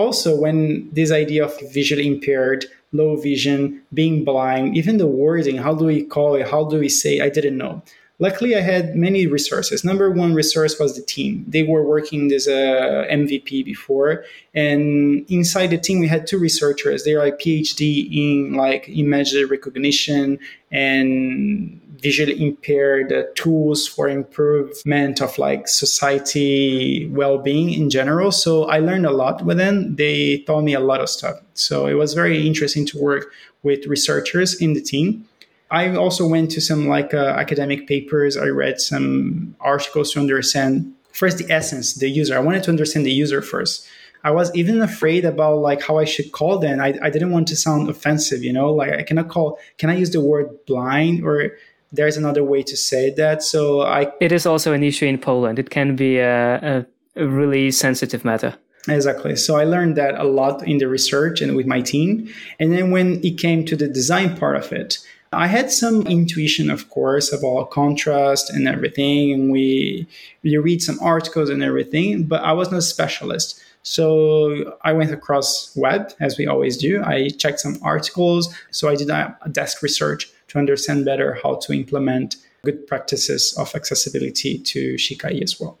also 0.00 0.34
when 0.34 0.88
this 0.92 1.10
idea 1.12 1.44
of 1.44 1.52
visually 1.72 2.06
impaired 2.06 2.64
low 2.92 3.16
vision 3.16 3.80
being 3.94 4.24
blind 4.24 4.76
even 4.76 4.96
the 4.96 5.06
wording 5.06 5.56
how 5.56 5.74
do 5.74 5.84
we 5.84 6.02
call 6.02 6.34
it 6.34 6.48
how 6.48 6.64
do 6.64 6.78
we 6.78 6.88
say 6.88 7.20
i 7.20 7.28
didn't 7.28 7.56
know. 7.56 7.82
Luckily 8.26 8.54
i 8.54 8.60
had 8.60 8.94
many 8.94 9.26
resources. 9.26 9.82
Number 9.82 10.10
one 10.10 10.34
resource 10.34 10.78
was 10.78 10.94
the 10.94 11.02
team. 11.14 11.32
They 11.48 11.62
were 11.62 11.84
working 11.94 12.32
as 12.32 12.46
a 12.46 13.06
mvp 13.20 13.64
before 13.64 14.24
and 14.54 15.24
inside 15.30 15.68
the 15.68 15.78
team 15.78 16.00
we 16.00 16.08
had 16.08 16.26
two 16.26 16.38
researchers. 16.38 17.04
They 17.04 17.14
are 17.14 17.24
like 17.26 17.38
phd 17.38 17.80
in 18.22 18.54
like 18.64 18.82
image 18.88 19.32
recognition 19.48 20.38
and 20.70 21.80
visually 22.02 22.40
impaired 22.42 23.12
tools 23.34 23.86
for 23.86 24.08
improvement 24.08 25.20
of 25.20 25.38
like 25.38 25.68
society 25.68 27.08
well-being 27.12 27.72
in 27.72 27.90
general. 27.90 28.32
So 28.32 28.64
i 28.64 28.78
learned 28.78 29.06
a 29.06 29.10
lot 29.10 29.44
with 29.44 29.58
them. 29.58 29.96
They 29.96 30.38
taught 30.46 30.62
me 30.62 30.74
a 30.74 30.80
lot 30.80 31.00
of 31.00 31.08
stuff. 31.08 31.36
So 31.54 31.86
it 31.86 31.94
was 31.94 32.14
very 32.14 32.46
interesting 32.46 32.86
to 32.86 32.98
work 32.98 33.32
with 33.62 33.86
researchers 33.86 34.60
in 34.60 34.72
the 34.74 34.80
team. 34.80 35.26
I 35.70 35.94
also 35.94 36.26
went 36.26 36.50
to 36.52 36.60
some 36.60 36.88
like 36.88 37.14
uh, 37.14 37.34
academic 37.38 37.86
papers. 37.86 38.36
I 38.36 38.46
read 38.46 38.80
some 38.80 39.54
articles 39.60 40.12
to 40.12 40.20
understand 40.20 40.92
first 41.12 41.38
the 41.38 41.50
essence 41.52 41.94
the 41.94 42.08
user. 42.08 42.36
I 42.36 42.40
wanted 42.40 42.64
to 42.64 42.70
understand 42.70 43.06
the 43.06 43.12
user 43.12 43.40
first. 43.42 43.86
I 44.22 44.30
was 44.32 44.54
even 44.54 44.82
afraid 44.82 45.24
about 45.24 45.58
like 45.58 45.82
how 45.82 45.98
I 45.98 46.04
should 46.04 46.32
call 46.32 46.58
them. 46.58 46.80
I, 46.80 46.98
I 47.02 47.10
didn't 47.10 47.30
want 47.30 47.48
to 47.48 47.56
sound 47.56 47.88
offensive, 47.88 48.42
you 48.42 48.52
know, 48.52 48.70
like 48.70 48.92
I 48.92 49.02
cannot 49.02 49.28
call, 49.28 49.58
can 49.78 49.88
I 49.88 49.96
use 49.96 50.10
the 50.10 50.20
word 50.20 50.50
blind 50.66 51.24
or 51.24 51.52
there's 51.92 52.16
another 52.16 52.44
way 52.44 52.62
to 52.62 52.76
say 52.76 53.10
that. 53.14 53.42
So 53.42 53.82
I. 53.82 54.12
It 54.20 54.32
is 54.32 54.46
also 54.46 54.72
an 54.72 54.82
issue 54.82 55.06
in 55.06 55.18
Poland. 55.18 55.58
It 55.58 55.70
can 55.70 55.96
be 55.96 56.18
a, 56.18 56.86
a, 57.16 57.26
really 57.26 57.70
sensitive 57.70 58.24
matter. 58.24 58.54
Exactly. 58.88 59.36
So 59.36 59.56
I 59.56 59.64
learned 59.64 59.96
that 59.96 60.14
a 60.14 60.24
lot 60.24 60.66
in 60.66 60.78
the 60.78 60.88
research 60.88 61.42
and 61.42 61.54
with 61.54 61.66
my 61.66 61.80
team. 61.80 62.32
And 62.58 62.72
then 62.72 62.90
when 62.90 63.22
it 63.24 63.38
came 63.38 63.64
to 63.66 63.76
the 63.76 63.88
design 63.88 64.36
part 64.36 64.56
of 64.56 64.72
it, 64.72 64.98
I 65.32 65.46
had 65.46 65.70
some 65.70 66.06
intuition, 66.06 66.70
of 66.70 66.88
course, 66.88 67.32
about 67.32 67.70
contrast 67.70 68.50
and 68.50 68.66
everything. 68.66 69.32
And 69.32 69.52
we, 69.52 70.06
we 70.42 70.56
read 70.56 70.82
some 70.82 70.98
articles 71.00 71.50
and 71.50 71.62
everything, 71.62 72.24
but 72.24 72.42
I 72.42 72.52
was 72.52 72.70
not 72.70 72.78
a 72.78 72.82
specialist. 72.82 73.62
So 73.82 74.76
I 74.82 74.92
went 74.92 75.12
across 75.12 75.74
web 75.76 76.12
as 76.20 76.36
we 76.36 76.46
always 76.46 76.76
do. 76.76 77.02
I 77.02 77.28
checked 77.28 77.60
some 77.60 77.78
articles. 77.82 78.54
So 78.70 78.88
I 78.88 78.96
did 78.96 79.08
a 79.08 79.36
desk 79.50 79.82
research 79.82 80.30
to 80.50 80.58
understand 80.58 81.04
better 81.04 81.38
how 81.42 81.56
to 81.56 81.72
implement 81.72 82.36
good 82.64 82.86
practices 82.86 83.54
of 83.58 83.74
accessibility 83.74 84.58
to 84.58 84.94
Shikai 84.94 85.42
as 85.42 85.58
well. 85.58 85.78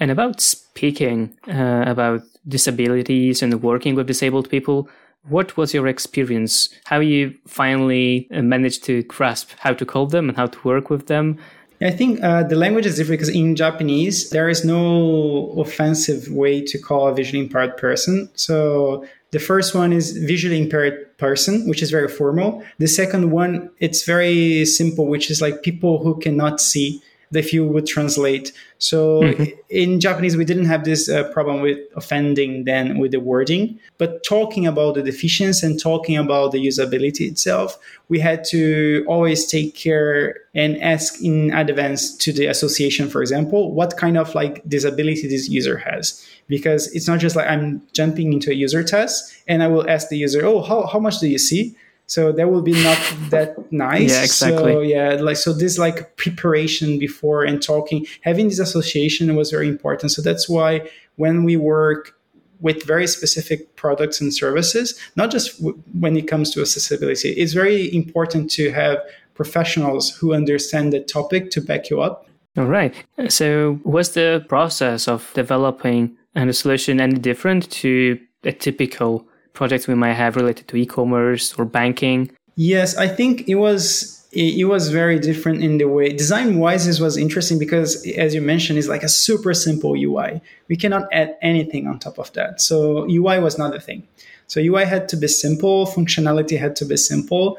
And 0.00 0.10
about 0.10 0.40
speaking 0.40 1.36
uh, 1.48 1.84
about 1.86 2.22
disabilities 2.46 3.42
and 3.42 3.62
working 3.62 3.94
with 3.94 4.06
disabled 4.06 4.50
people, 4.50 4.88
what 5.28 5.56
was 5.56 5.74
your 5.74 5.86
experience? 5.86 6.68
How 6.84 7.00
you 7.00 7.34
finally 7.46 8.28
uh, 8.32 8.42
managed 8.42 8.84
to 8.84 9.02
grasp 9.04 9.50
how 9.58 9.72
to 9.74 9.84
call 9.84 10.06
them 10.06 10.28
and 10.28 10.36
how 10.36 10.46
to 10.46 10.58
work 10.62 10.90
with 10.90 11.06
them? 11.06 11.38
I 11.80 11.90
think 11.90 12.22
uh, 12.22 12.42
the 12.42 12.56
language 12.56 12.86
is 12.86 12.96
different 12.96 13.20
because 13.20 13.34
in 13.34 13.54
Japanese, 13.54 14.30
there 14.30 14.48
is 14.48 14.64
no 14.64 15.50
offensive 15.58 16.28
way 16.30 16.62
to 16.62 16.78
call 16.78 17.08
a 17.08 17.14
visually 17.14 17.44
impaired 17.44 17.76
person. 17.76 18.30
So 18.34 19.04
the 19.36 19.44
first 19.44 19.74
one 19.74 19.92
is 19.92 20.16
visually 20.16 20.58
impaired 20.58 20.94
person, 21.18 21.68
which 21.68 21.82
is 21.82 21.90
very 21.90 22.08
formal. 22.08 22.64
The 22.78 22.86
second 22.86 23.32
one, 23.32 23.68
it's 23.80 24.02
very 24.06 24.64
simple, 24.64 25.08
which 25.08 25.30
is 25.30 25.42
like 25.42 25.62
people 25.62 26.02
who 26.02 26.18
cannot 26.18 26.58
see. 26.58 27.02
If 27.36 27.52
you 27.52 27.64
would 27.66 27.86
translate. 27.86 28.52
So 28.78 29.22
mm-hmm. 29.22 29.44
in 29.70 30.00
Japanese, 30.00 30.36
we 30.36 30.44
didn't 30.44 30.66
have 30.66 30.84
this 30.84 31.08
uh, 31.08 31.24
problem 31.32 31.60
with 31.60 31.78
offending 31.94 32.64
then 32.64 32.98
with 32.98 33.12
the 33.12 33.20
wording, 33.20 33.78
but 33.98 34.24
talking 34.24 34.66
about 34.66 34.94
the 34.94 35.02
deficiency 35.02 35.66
and 35.66 35.80
talking 35.80 36.16
about 36.16 36.52
the 36.52 36.64
usability 36.64 37.28
itself, 37.30 37.78
we 38.08 38.18
had 38.18 38.44
to 38.44 39.04
always 39.08 39.46
take 39.46 39.74
care 39.74 40.36
and 40.54 40.80
ask 40.82 41.22
in 41.22 41.52
advance 41.52 42.16
to 42.16 42.32
the 42.32 42.46
association, 42.46 43.08
for 43.08 43.20
example, 43.20 43.72
what 43.72 43.96
kind 43.96 44.16
of 44.16 44.34
like 44.34 44.66
disability 44.68 45.26
this 45.28 45.48
user 45.48 45.76
has. 45.78 46.26
Because 46.48 46.94
it's 46.94 47.08
not 47.08 47.18
just 47.18 47.34
like 47.34 47.48
I'm 47.48 47.82
jumping 47.92 48.32
into 48.32 48.50
a 48.50 48.54
user 48.54 48.84
test 48.84 49.36
and 49.48 49.62
I 49.62 49.68
will 49.68 49.88
ask 49.88 50.08
the 50.08 50.16
user, 50.16 50.44
oh, 50.44 50.62
how, 50.62 50.86
how 50.86 51.00
much 51.00 51.18
do 51.18 51.26
you 51.26 51.38
see? 51.38 51.74
So 52.06 52.32
that 52.32 52.50
will 52.50 52.62
be 52.62 52.72
not 52.84 52.98
that 53.30 53.54
nice. 53.72 54.12
Yeah 54.12 54.22
exactly. 54.22 54.72
So 54.72 54.80
yeah 54.80 55.14
like 55.14 55.36
so 55.36 55.52
this 55.52 55.78
like 55.78 56.16
preparation 56.16 56.98
before 56.98 57.44
and 57.44 57.62
talking 57.62 58.06
having 58.22 58.48
this 58.48 58.58
association 58.58 59.34
was 59.36 59.50
very 59.50 59.68
important. 59.68 60.12
So 60.12 60.22
that's 60.22 60.48
why 60.48 60.88
when 61.16 61.44
we 61.44 61.56
work 61.56 62.12
with 62.60 62.84
very 62.84 63.06
specific 63.06 63.76
products 63.76 64.20
and 64.20 64.32
services 64.32 64.98
not 65.16 65.30
just 65.30 65.58
w- 65.58 65.78
when 66.00 66.16
it 66.16 66.26
comes 66.26 66.50
to 66.50 66.60
accessibility 66.62 67.30
it's 67.32 67.52
very 67.52 67.94
important 67.94 68.50
to 68.50 68.70
have 68.70 68.98
professionals 69.34 70.16
who 70.16 70.32
understand 70.32 70.92
the 70.92 71.00
topic 71.00 71.50
to 71.50 71.60
back 71.60 71.90
you 71.90 72.00
up. 72.00 72.26
All 72.56 72.64
right. 72.64 72.94
So 73.28 73.78
was 73.84 74.14
the 74.14 74.44
process 74.48 75.08
of 75.08 75.30
developing 75.34 76.16
and 76.34 76.48
a 76.48 76.52
solution 76.52 77.00
any 77.00 77.18
different 77.18 77.70
to 77.70 78.18
a 78.44 78.52
typical 78.52 79.28
projects 79.56 79.88
we 79.88 79.94
might 79.94 80.12
have 80.12 80.36
related 80.36 80.68
to 80.68 80.76
e-commerce 80.76 81.54
or 81.58 81.64
banking? 81.64 82.30
Yes, 82.54 82.96
I 82.96 83.08
think 83.08 83.48
it 83.48 83.56
was 83.56 84.16
it 84.32 84.66
was 84.66 84.90
very 84.90 85.18
different 85.18 85.62
in 85.62 85.78
the 85.78 85.86
way 85.86 86.12
design 86.12 86.58
wise 86.58 86.84
this 86.84 87.00
was 87.00 87.16
interesting 87.16 87.58
because 87.58 88.06
as 88.18 88.34
you 88.34 88.42
mentioned 88.42 88.78
it's 88.78 88.88
like 88.88 89.02
a 89.02 89.08
super 89.08 89.54
simple 89.54 89.92
ui 89.94 90.42
we 90.68 90.76
cannot 90.76 91.04
add 91.10 91.36
anything 91.40 91.86
on 91.86 91.98
top 91.98 92.18
of 92.18 92.30
that. 92.34 92.60
So 92.60 93.06
ui 93.08 93.38
was 93.38 93.56
not 93.56 93.74
a 93.74 93.80
thing. 93.80 94.06
So 94.46 94.60
ui 94.60 94.84
had 94.84 95.08
to 95.10 95.16
be 95.16 95.28
simple 95.28 95.86
functionality 95.86 96.58
had 96.58 96.76
to 96.76 96.84
be 96.84 96.96
simple. 96.96 97.58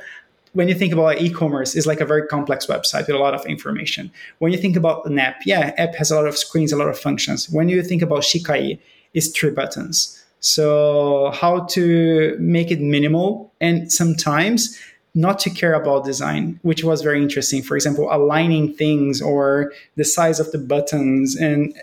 When 0.54 0.68
you 0.68 0.76
think 0.76 0.94
about 0.94 1.22
e-commerce 1.22 1.76
it's 1.76 1.88
like 1.88 2.02
a 2.02 2.06
very 2.06 2.28
complex 2.28 2.68
website 2.68 3.08
with 3.08 3.16
a 3.16 3.24
lot 3.26 3.34
of 3.34 3.46
information. 3.46 4.12
When 4.40 4.52
you 4.52 4.60
think 4.60 4.76
about 4.76 5.06
an 5.08 5.18
app 5.18 5.38
yeah 5.46 5.74
app 5.78 5.96
has 5.96 6.12
a 6.12 6.16
lot 6.16 6.28
of 6.28 6.38
screens 6.38 6.72
a 6.72 6.78
lot 6.78 6.90
of 6.90 7.00
functions. 7.00 7.50
When 7.50 7.70
you 7.70 7.82
think 7.82 8.02
about 8.02 8.22
shikai 8.24 8.78
it's 9.14 9.30
three 9.30 9.52
buttons 9.52 10.24
so, 10.48 11.30
how 11.34 11.66
to 11.72 12.38
make 12.40 12.72
it 12.72 12.80
minimal 12.80 13.52
and 13.60 13.92
sometimes 13.92 14.80
not 15.14 15.40
to 15.40 15.50
care 15.50 15.74
about 15.74 16.06
design, 16.06 16.58
which 16.62 16.86
was 16.86 17.02
very 17.02 17.22
interesting. 17.22 17.62
For 17.62 17.76
example, 17.76 18.08
aligning 18.10 18.74
things 18.74 19.22
or 19.22 19.74
the 19.98 20.06
size 20.06 20.40
of 20.40 20.50
the 20.54 20.58
buttons. 20.58 21.36
And 21.36 21.74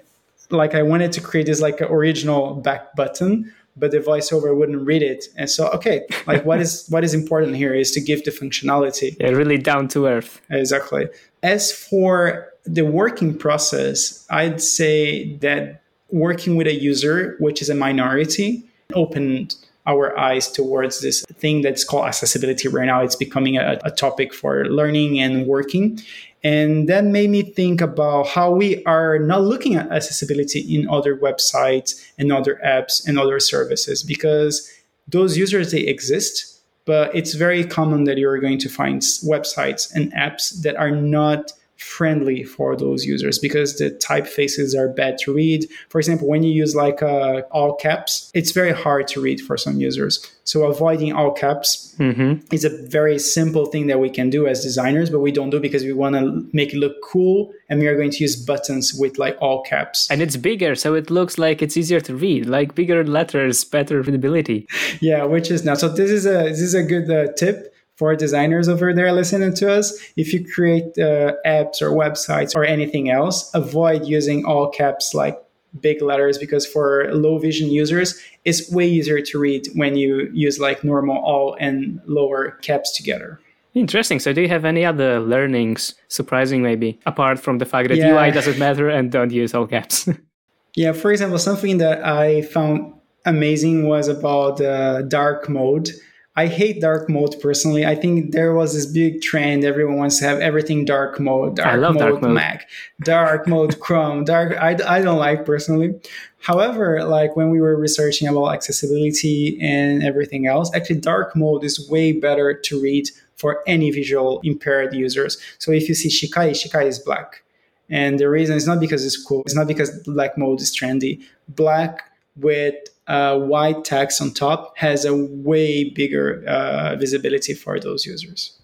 like 0.48 0.74
I 0.74 0.82
wanted 0.82 1.12
to 1.12 1.20
create 1.20 1.44
this 1.44 1.60
like 1.60 1.82
an 1.82 1.88
original 1.88 2.54
back 2.54 2.96
button, 2.96 3.52
but 3.76 3.90
the 3.90 3.98
voiceover 3.98 4.56
wouldn't 4.56 4.86
read 4.86 5.02
it. 5.02 5.26
And 5.36 5.50
so, 5.50 5.68
okay, 5.72 6.06
like 6.26 6.46
what 6.46 6.58
is 6.58 6.86
what 6.88 7.04
is 7.04 7.12
important 7.12 7.56
here 7.56 7.74
is 7.74 7.90
to 7.90 8.00
give 8.00 8.24
the 8.24 8.30
functionality. 8.30 9.14
Yeah, 9.20 9.28
really 9.28 9.58
down 9.58 9.88
to 9.88 10.06
earth. 10.06 10.40
Exactly. 10.48 11.08
As 11.42 11.70
for 11.70 12.48
the 12.64 12.86
working 12.86 13.36
process, 13.36 14.26
I'd 14.30 14.62
say 14.62 15.36
that 15.38 15.83
working 16.10 16.56
with 16.56 16.66
a 16.66 16.74
user, 16.74 17.36
which 17.38 17.62
is 17.62 17.68
a 17.68 17.74
minority, 17.74 18.64
opened 18.94 19.56
our 19.86 20.18
eyes 20.18 20.50
towards 20.50 21.00
this 21.00 21.24
thing 21.34 21.60
that's 21.60 21.84
called 21.84 22.06
accessibility 22.06 22.68
right 22.68 22.86
now. 22.86 23.02
It's 23.02 23.16
becoming 23.16 23.58
a, 23.58 23.78
a, 23.84 23.90
topic 23.90 24.32
for 24.32 24.64
learning 24.64 25.20
and 25.20 25.46
working. 25.46 26.00
And 26.42 26.88
that 26.88 27.04
made 27.04 27.30
me 27.30 27.42
think 27.42 27.80
about 27.80 28.28
how 28.28 28.50
we 28.50 28.82
are 28.84 29.18
not 29.18 29.42
looking 29.42 29.74
at 29.74 29.90
accessibility 29.90 30.60
in 30.60 30.88
other 30.88 31.16
websites 31.16 32.02
and 32.18 32.32
other 32.32 32.60
apps 32.64 33.06
and 33.06 33.18
other 33.18 33.40
services 33.40 34.02
because 34.02 34.70
those 35.08 35.36
users, 35.36 35.70
they 35.72 35.80
exist, 35.80 36.60
but 36.86 37.14
it's 37.14 37.34
very 37.34 37.64
common 37.64 38.04
that 38.04 38.18
you're 38.18 38.38
going 38.40 38.58
to 38.58 38.68
find 38.68 39.02
websites 39.02 39.94
and 39.94 40.12
apps 40.12 40.62
that 40.62 40.76
are 40.76 40.90
not 40.90 41.52
friendly 41.76 42.44
for 42.44 42.76
those 42.76 43.04
users 43.04 43.38
because 43.38 43.78
the 43.78 43.90
typefaces 43.90 44.76
are 44.76 44.88
bad 44.88 45.18
to 45.18 45.34
read. 45.34 45.66
For 45.88 45.98
example, 45.98 46.28
when 46.28 46.42
you 46.42 46.52
use 46.52 46.74
like 46.74 47.02
uh, 47.02 47.42
all 47.50 47.74
caps, 47.74 48.30
it's 48.34 48.52
very 48.52 48.72
hard 48.72 49.08
to 49.08 49.20
read 49.20 49.40
for 49.40 49.56
some 49.56 49.80
users. 49.80 50.30
So 50.44 50.64
avoiding 50.64 51.12
all 51.12 51.32
caps 51.32 51.94
mm-hmm. 51.98 52.44
is 52.54 52.64
a 52.64 52.68
very 52.86 53.18
simple 53.18 53.66
thing 53.66 53.86
that 53.86 53.98
we 53.98 54.10
can 54.10 54.30
do 54.30 54.46
as 54.46 54.62
designers, 54.62 55.10
but 55.10 55.20
we 55.20 55.32
don't 55.32 55.50
do 55.50 55.58
because 55.58 55.84
we 55.84 55.92
want 55.92 56.14
to 56.16 56.46
make 56.52 56.74
it 56.74 56.76
look 56.76 56.96
cool, 57.02 57.52
and 57.68 57.80
we 57.80 57.86
are 57.86 57.96
going 57.96 58.10
to 58.10 58.18
use 58.18 58.36
buttons 58.36 58.94
with 58.94 59.18
like 59.18 59.36
all 59.40 59.62
caps. 59.62 60.08
And 60.10 60.20
it's 60.20 60.36
bigger, 60.36 60.74
so 60.74 60.94
it 60.94 61.10
looks 61.10 61.38
like 61.38 61.62
it's 61.62 61.76
easier 61.76 62.00
to 62.00 62.14
read. 62.14 62.46
Like 62.46 62.74
bigger 62.74 63.04
letters, 63.04 63.64
better 63.64 64.00
readability. 64.00 64.68
Yeah, 65.00 65.24
which 65.24 65.50
is 65.50 65.64
now. 65.64 65.74
So 65.74 65.88
this 65.88 66.10
is 66.10 66.24
a 66.24 66.44
this 66.44 66.60
is 66.60 66.74
a 66.74 66.82
good 66.82 67.10
uh, 67.10 67.32
tip 67.32 67.73
for 67.96 68.16
designers 68.16 68.68
over 68.68 68.92
there 68.92 69.12
listening 69.12 69.54
to 69.54 69.72
us, 69.72 69.96
if 70.16 70.32
you 70.32 70.44
create 70.44 70.98
uh, 70.98 71.34
apps 71.46 71.80
or 71.80 71.90
websites 71.90 72.54
or 72.56 72.64
anything 72.64 73.10
else, 73.10 73.50
avoid 73.54 74.04
using 74.04 74.44
all 74.44 74.68
caps 74.68 75.14
like 75.14 75.40
big 75.80 76.02
letters 76.02 76.38
because 76.38 76.66
for 76.66 77.12
low 77.12 77.38
vision 77.38 77.70
users, 77.70 78.20
it's 78.44 78.70
way 78.70 78.88
easier 78.88 79.20
to 79.20 79.38
read 79.38 79.66
when 79.74 79.96
you 79.96 80.30
use 80.32 80.58
like 80.58 80.84
normal 80.84 81.16
all 81.16 81.56
and 81.60 82.00
lower 82.06 82.52
caps 82.62 82.96
together. 82.96 83.40
Interesting. 83.74 84.20
So, 84.20 84.32
do 84.32 84.40
you 84.40 84.48
have 84.48 84.64
any 84.64 84.84
other 84.84 85.18
learnings, 85.18 85.94
surprising 86.06 86.62
maybe, 86.62 87.00
apart 87.06 87.40
from 87.40 87.58
the 87.58 87.64
fact 87.64 87.88
that 87.88 87.98
yeah. 87.98 88.12
UI 88.12 88.30
doesn't 88.30 88.56
matter 88.58 88.88
and 88.88 89.10
don't 89.10 89.32
use 89.32 89.52
all 89.52 89.66
caps? 89.66 90.08
yeah, 90.76 90.92
for 90.92 91.10
example, 91.10 91.38
something 91.40 91.78
that 91.78 92.04
I 92.04 92.42
found 92.42 92.94
amazing 93.24 93.88
was 93.88 94.06
about 94.06 94.60
uh, 94.60 95.02
dark 95.02 95.48
mode. 95.48 95.90
I 96.36 96.48
hate 96.48 96.80
dark 96.80 97.08
mode 97.08 97.36
personally. 97.40 97.86
I 97.86 97.94
think 97.94 98.32
there 98.32 98.54
was 98.54 98.74
this 98.74 98.86
big 98.86 99.22
trend. 99.22 99.62
Everyone 99.64 99.98
wants 99.98 100.18
to 100.18 100.24
have 100.24 100.40
everything 100.40 100.84
dark 100.84 101.20
mode, 101.20 101.56
dark 101.56 101.80
mode, 101.80 101.98
dark 101.98 102.22
mode 102.22 102.32
Mac, 102.32 102.68
dark 103.02 103.46
mode 103.46 103.78
Chrome, 103.84 104.24
dark. 104.24 104.56
I, 104.58 104.76
I 104.86 105.00
don't 105.00 105.18
like 105.18 105.44
personally. 105.44 105.94
However, 106.40 107.04
like 107.04 107.36
when 107.36 107.50
we 107.50 107.60
were 107.60 107.76
researching 107.76 108.26
about 108.26 108.48
accessibility 108.48 109.58
and 109.60 110.02
everything 110.02 110.46
else, 110.48 110.74
actually 110.74 111.00
dark 111.00 111.36
mode 111.36 111.62
is 111.62 111.88
way 111.88 112.10
better 112.12 112.52
to 112.52 112.82
read 112.82 113.08
for 113.36 113.62
any 113.66 113.92
visual 113.92 114.40
impaired 114.42 114.92
users. 114.92 115.40
So 115.58 115.70
if 115.70 115.88
you 115.88 115.94
see 115.94 116.08
Shikai, 116.08 116.50
Shikai 116.50 116.86
is 116.86 116.98
black. 116.98 117.42
And 117.88 118.18
the 118.18 118.28
reason 118.28 118.56
is 118.56 118.66
not 118.66 118.80
because 118.80 119.04
it's 119.06 119.22
cool. 119.22 119.42
It's 119.42 119.54
not 119.54 119.68
because 119.68 119.90
black 120.00 120.36
mode 120.36 120.60
is 120.60 120.76
trendy. 120.76 121.22
Black 121.48 122.10
with 122.36 122.74
uh, 123.06 123.38
white 123.38 123.84
text 123.84 124.20
on 124.20 124.30
top 124.32 124.76
has 124.78 125.04
a 125.04 125.14
way 125.14 125.90
bigger 125.90 126.44
uh, 126.46 126.96
visibility 126.96 127.54
for 127.54 127.78
those 127.78 128.06
users. 128.06 128.58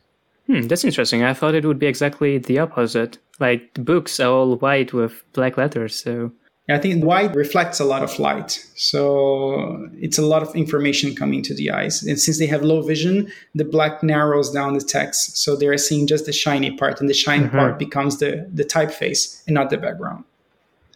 Hmm, 0.46 0.62
that's 0.62 0.84
interesting. 0.84 1.22
I 1.22 1.34
thought 1.34 1.54
it 1.54 1.64
would 1.64 1.78
be 1.78 1.86
exactly 1.86 2.38
the 2.38 2.58
opposite. 2.58 3.18
Like 3.38 3.74
the 3.74 3.82
books 3.82 4.18
are 4.20 4.30
all 4.30 4.56
white 4.56 4.92
with 4.92 5.22
black 5.32 5.56
letters, 5.56 5.94
so. 6.02 6.32
I 6.68 6.78
think 6.78 7.04
white 7.04 7.34
reflects 7.34 7.80
a 7.80 7.84
lot 7.84 8.04
of 8.04 8.16
light. 8.20 8.64
So 8.76 9.88
it's 9.94 10.18
a 10.18 10.22
lot 10.22 10.42
of 10.42 10.54
information 10.54 11.16
coming 11.16 11.42
to 11.42 11.54
the 11.54 11.70
eyes. 11.70 12.02
And 12.02 12.18
since 12.18 12.38
they 12.38 12.46
have 12.46 12.62
low 12.62 12.82
vision, 12.82 13.30
the 13.56 13.64
black 13.64 14.04
narrows 14.04 14.52
down 14.52 14.74
the 14.74 14.80
text. 14.80 15.36
So 15.38 15.56
they're 15.56 15.76
seeing 15.78 16.06
just 16.06 16.26
the 16.26 16.32
shiny 16.32 16.70
part, 16.76 17.00
and 17.00 17.08
the 17.08 17.14
shiny 17.14 17.46
mm-hmm. 17.46 17.56
part 17.56 17.78
becomes 17.78 18.18
the, 18.18 18.48
the 18.52 18.64
typeface 18.64 19.42
and 19.46 19.54
not 19.54 19.70
the 19.70 19.78
background. 19.78 20.24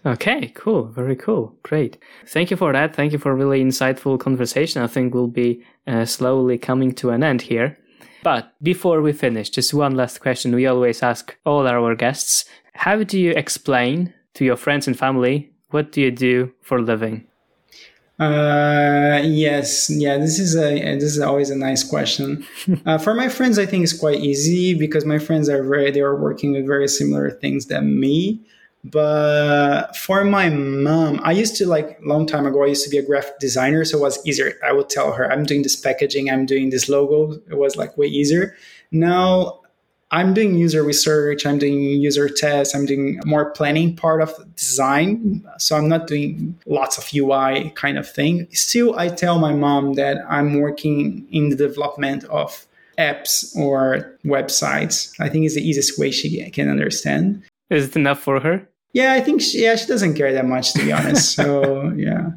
Okay, 0.06 0.52
cool. 0.54 0.84
Very 0.84 1.16
cool. 1.16 1.56
Great. 1.62 1.96
Thank 2.26 2.50
you 2.50 2.56
for 2.56 2.72
that. 2.72 2.94
Thank 2.94 3.12
you 3.12 3.18
for 3.18 3.32
a 3.32 3.34
really 3.34 3.62
insightful 3.64 4.20
conversation. 4.20 4.82
I 4.82 4.86
think 4.86 5.14
we'll 5.14 5.28
be 5.28 5.62
uh, 5.86 6.04
slowly 6.04 6.58
coming 6.58 6.92
to 6.96 7.10
an 7.10 7.22
end 7.22 7.42
here. 7.42 7.78
But 8.22 8.52
before 8.62 9.00
we 9.00 9.12
finish, 9.12 9.50
just 9.50 9.72
one 9.72 9.96
last 9.96 10.20
question 10.20 10.54
we 10.54 10.66
always 10.66 11.02
ask 11.02 11.36
all 11.44 11.66
our 11.66 11.94
guests. 11.94 12.44
How 12.74 13.02
do 13.02 13.18
you 13.18 13.32
explain 13.32 14.12
to 14.34 14.44
your 14.44 14.56
friends 14.56 14.86
and 14.86 14.98
family 14.98 15.52
what 15.70 15.90
do 15.92 16.00
you 16.00 16.10
do 16.10 16.52
for 16.60 16.78
a 16.78 16.82
living? 16.82 17.26
Uh, 18.18 19.20
yes, 19.24 19.90
yeah. 19.90 20.18
This 20.18 20.38
is 20.38 20.56
a 20.56 20.94
this 20.94 21.16
is 21.16 21.20
always 21.20 21.50
a 21.50 21.56
nice 21.56 21.82
question. 21.82 22.46
uh, 22.86 22.96
for 22.98 23.12
my 23.12 23.28
friends, 23.28 23.58
I 23.58 23.66
think 23.66 23.82
it's 23.82 23.98
quite 23.98 24.20
easy 24.20 24.78
because 24.78 25.04
my 25.04 25.18
friends 25.18 25.48
are 25.48 25.64
very 25.64 25.90
they 25.90 26.00
are 26.00 26.16
working 26.16 26.52
with 26.52 26.66
very 26.66 26.86
similar 26.88 27.30
things 27.30 27.66
than 27.66 27.98
me. 27.98 28.40
But 28.84 29.96
for 29.96 30.24
my 30.24 30.50
mom, 30.50 31.18
I 31.24 31.32
used 31.32 31.56
to 31.56 31.66
like 31.66 31.98
a 31.98 32.06
long 32.06 32.26
time 32.26 32.46
ago, 32.46 32.64
I 32.64 32.66
used 32.66 32.84
to 32.84 32.90
be 32.90 32.98
a 32.98 33.02
graphic 33.02 33.38
designer. 33.38 33.84
So 33.86 33.98
it 33.98 34.02
was 34.02 34.24
easier. 34.26 34.58
I 34.64 34.72
would 34.72 34.90
tell 34.90 35.12
her, 35.12 35.30
I'm 35.32 35.44
doing 35.44 35.62
this 35.62 35.74
packaging, 35.74 36.30
I'm 36.30 36.44
doing 36.44 36.68
this 36.68 36.88
logo. 36.88 37.32
It 37.48 37.56
was 37.56 37.76
like 37.76 37.96
way 37.96 38.06
easier. 38.06 38.54
Now 38.92 39.60
I'm 40.10 40.34
doing 40.34 40.54
user 40.54 40.84
research, 40.84 41.46
I'm 41.46 41.58
doing 41.58 41.80
user 41.80 42.28
tests, 42.28 42.74
I'm 42.74 42.84
doing 42.84 43.20
more 43.24 43.50
planning 43.52 43.96
part 43.96 44.20
of 44.20 44.32
design. 44.54 45.44
So 45.58 45.76
I'm 45.76 45.88
not 45.88 46.06
doing 46.06 46.54
lots 46.66 46.98
of 46.98 47.08
UI 47.14 47.70
kind 47.70 47.96
of 47.96 48.08
thing. 48.08 48.46
Still, 48.52 48.98
I 48.98 49.08
tell 49.08 49.38
my 49.38 49.54
mom 49.54 49.94
that 49.94 50.18
I'm 50.28 50.60
working 50.60 51.26
in 51.32 51.48
the 51.48 51.56
development 51.56 52.24
of 52.24 52.66
apps 52.98 53.56
or 53.56 54.16
websites. 54.24 55.18
I 55.18 55.30
think 55.30 55.46
is 55.46 55.54
the 55.54 55.66
easiest 55.66 55.98
way 55.98 56.10
she 56.10 56.50
can 56.50 56.68
understand. 56.68 57.42
Is 57.70 57.88
it 57.88 57.96
enough 57.96 58.20
for 58.20 58.40
her? 58.40 58.68
Yeah, 58.94 59.12
I 59.12 59.20
think 59.20 59.42
she, 59.42 59.62
yeah 59.64 59.76
she 59.76 59.86
doesn't 59.86 60.14
care 60.14 60.32
that 60.32 60.46
much 60.46 60.72
to 60.72 60.84
be 60.84 60.92
honest. 60.92 61.34
so 61.34 61.92
yeah, 61.96 62.30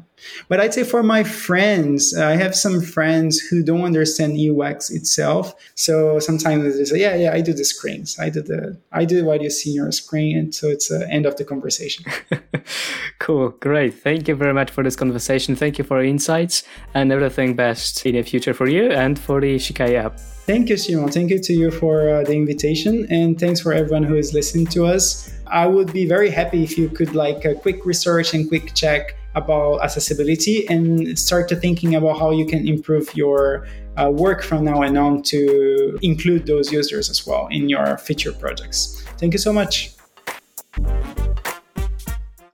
but 0.48 0.60
I'd 0.60 0.74
say 0.74 0.84
for 0.84 1.02
my 1.02 1.24
friends, 1.24 2.16
I 2.16 2.36
have 2.36 2.54
some 2.54 2.80
friends 2.80 3.38
who 3.38 3.62
don't 3.62 3.82
understand 3.82 4.38
UX 4.38 4.90
itself. 4.90 5.54
So 5.74 6.18
sometimes 6.18 6.76
they 6.76 6.84
say, 6.84 7.00
"Yeah, 7.00 7.14
yeah, 7.16 7.32
I 7.32 7.40
do 7.40 7.52
the 7.52 7.64
screens. 7.64 8.18
I 8.18 8.28
do 8.30 8.42
the 8.42 8.76
I 8.92 9.04
do 9.04 9.24
what 9.24 9.42
you 9.42 9.50
see 9.50 9.70
your 9.70 9.92
screen." 9.92 10.36
And 10.36 10.54
so 10.54 10.68
it's 10.68 10.88
the 10.88 11.08
end 11.10 11.26
of 11.26 11.36
the 11.36 11.44
conversation. 11.44 12.04
cool, 13.18 13.50
great. 13.60 13.94
Thank 13.94 14.28
you 14.28 14.34
very 14.34 14.54
much 14.54 14.70
for 14.70 14.82
this 14.82 14.96
conversation. 14.96 15.56
Thank 15.56 15.78
you 15.78 15.84
for 15.84 15.98
your 15.98 16.10
insights 16.10 16.62
and 16.94 17.12
everything 17.12 17.54
best 17.54 18.04
in 18.06 18.14
the 18.14 18.22
future 18.22 18.54
for 18.54 18.68
you 18.68 18.90
and 18.90 19.18
for 19.18 19.40
the 19.40 19.56
Shikai 19.56 19.94
app. 19.94 20.18
Thank 20.48 20.70
you, 20.70 20.78
Simon. 20.78 21.10
Thank 21.10 21.30
you 21.30 21.38
to 21.40 21.52
you 21.52 21.70
for 21.70 22.08
uh, 22.08 22.24
the 22.24 22.32
invitation, 22.32 23.06
and 23.10 23.38
thanks 23.38 23.60
for 23.60 23.74
everyone 23.74 24.02
who 24.02 24.16
is 24.16 24.32
listening 24.32 24.66
to 24.68 24.86
us. 24.86 25.30
I 25.46 25.66
would 25.66 25.92
be 25.92 26.06
very 26.06 26.30
happy 26.30 26.64
if 26.64 26.78
you 26.78 26.88
could 26.88 27.14
like 27.14 27.44
a 27.44 27.54
quick 27.54 27.84
research 27.84 28.32
and 28.32 28.48
quick 28.48 28.72
check 28.74 29.14
about 29.42 29.82
accessibility 29.86 30.66
and 30.68 31.18
start 31.18 31.48
to 31.48 31.56
thinking 31.56 31.94
about 31.94 32.18
how 32.18 32.30
you 32.30 32.46
can 32.46 32.66
improve 32.66 33.06
your 33.14 33.66
uh, 33.96 34.10
work 34.10 34.42
from 34.42 34.64
now 34.64 34.82
and 34.82 34.96
on 34.98 35.22
to 35.22 35.98
include 36.02 36.46
those 36.46 36.72
users 36.72 37.10
as 37.10 37.26
well 37.26 37.48
in 37.50 37.68
your 37.68 37.98
future 37.98 38.32
projects. 38.32 39.02
Thank 39.18 39.32
you 39.32 39.38
so 39.38 39.52
much. 39.52 39.94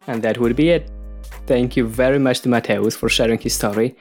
And 0.07 0.23
that 0.23 0.39
would 0.39 0.57
be 0.57 0.71
it. 0.71 0.91
Thank 1.47 1.77
you 1.77 1.87
very 1.87 2.19
much 2.19 2.41
to 2.41 2.49
Mateus 2.49 2.97
for 2.97 3.09
sharing 3.09 3.39
his 3.39 3.55
story. 3.55 3.97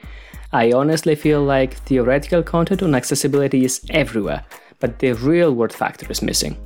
I 0.52 0.72
honestly 0.72 1.14
feel 1.14 1.42
like 1.42 1.74
theoretical 1.86 2.42
content 2.42 2.82
on 2.82 2.94
accessibility 2.94 3.64
is 3.64 3.80
everywhere, 3.90 4.44
but 4.80 4.98
the 4.98 5.12
real 5.12 5.52
world 5.52 5.72
factor 5.72 6.10
is 6.10 6.22
missing. 6.22 6.56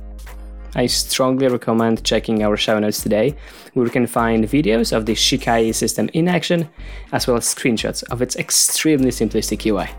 I 0.75 0.85
strongly 0.85 1.47
recommend 1.47 2.03
checking 2.03 2.43
our 2.43 2.55
show 2.55 2.77
notes 2.79 3.01
today, 3.01 3.35
where 3.73 3.85
you 3.85 3.91
can 3.91 4.07
find 4.07 4.45
videos 4.45 4.95
of 4.95 5.05
the 5.05 5.13
Shikai 5.13 5.73
system 5.73 6.09
in 6.13 6.27
action, 6.27 6.69
as 7.11 7.27
well 7.27 7.37
as 7.37 7.53
screenshots 7.53 8.03
of 8.11 8.21
its 8.21 8.35
extremely 8.35 9.09
simplistic 9.09 9.65
UI. 9.65 9.89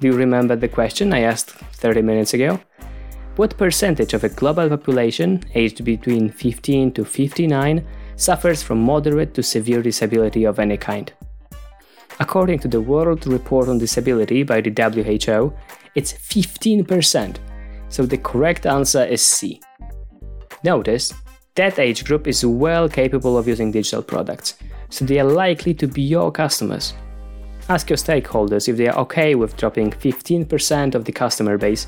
Do 0.00 0.08
you 0.08 0.14
remember 0.14 0.56
the 0.56 0.68
question 0.68 1.12
I 1.12 1.20
asked 1.20 1.50
30 1.50 2.02
minutes 2.02 2.34
ago? 2.34 2.60
What 3.36 3.56
percentage 3.56 4.12
of 4.12 4.24
a 4.24 4.28
global 4.28 4.68
population 4.68 5.42
aged 5.54 5.84
between 5.84 6.28
15 6.28 6.92
to 6.92 7.04
59 7.04 7.86
suffers 8.16 8.62
from 8.62 8.82
moderate 8.82 9.32
to 9.34 9.42
severe 9.42 9.80
disability 9.80 10.44
of 10.44 10.58
any 10.58 10.76
kind? 10.76 11.10
According 12.20 12.58
to 12.60 12.68
the 12.68 12.80
World 12.80 13.26
Report 13.26 13.68
on 13.68 13.78
Disability 13.78 14.42
by 14.42 14.60
the 14.60 14.70
WHO, 14.70 15.52
it's 15.94 16.12
15%, 16.12 17.36
so 17.92 18.06
the 18.06 18.16
correct 18.16 18.64
answer 18.64 19.04
is 19.04 19.22
C. 19.22 19.60
Notice, 20.64 21.12
that 21.54 21.78
age 21.78 22.04
group 22.04 22.26
is 22.26 22.44
well 22.44 22.88
capable 22.88 23.36
of 23.36 23.46
using 23.46 23.70
digital 23.70 24.02
products, 24.02 24.54
so 24.88 25.04
they 25.04 25.20
are 25.20 25.30
likely 25.30 25.74
to 25.74 25.86
be 25.86 26.00
your 26.00 26.32
customers. 26.32 26.94
Ask 27.68 27.90
your 27.90 27.98
stakeholders 27.98 28.68
if 28.68 28.76
they 28.78 28.88
are 28.88 28.98
okay 29.00 29.34
with 29.34 29.56
dropping 29.58 29.90
15% 29.90 30.94
of 30.94 31.04
the 31.04 31.12
customer 31.12 31.58
base 31.58 31.86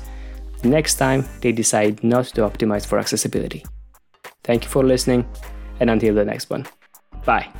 next 0.63 0.95
time 0.95 1.25
they 1.41 1.51
decide 1.51 2.03
not 2.03 2.25
to 2.25 2.41
optimize 2.41 2.85
for 2.85 2.99
accessibility. 2.99 3.65
Thank 4.43 4.63
you 4.63 4.69
for 4.69 4.83
listening, 4.83 5.27
and 5.79 5.89
until 5.89 6.13
the 6.13 6.25
next 6.25 6.49
one. 6.51 6.67
Bye. 7.25 7.51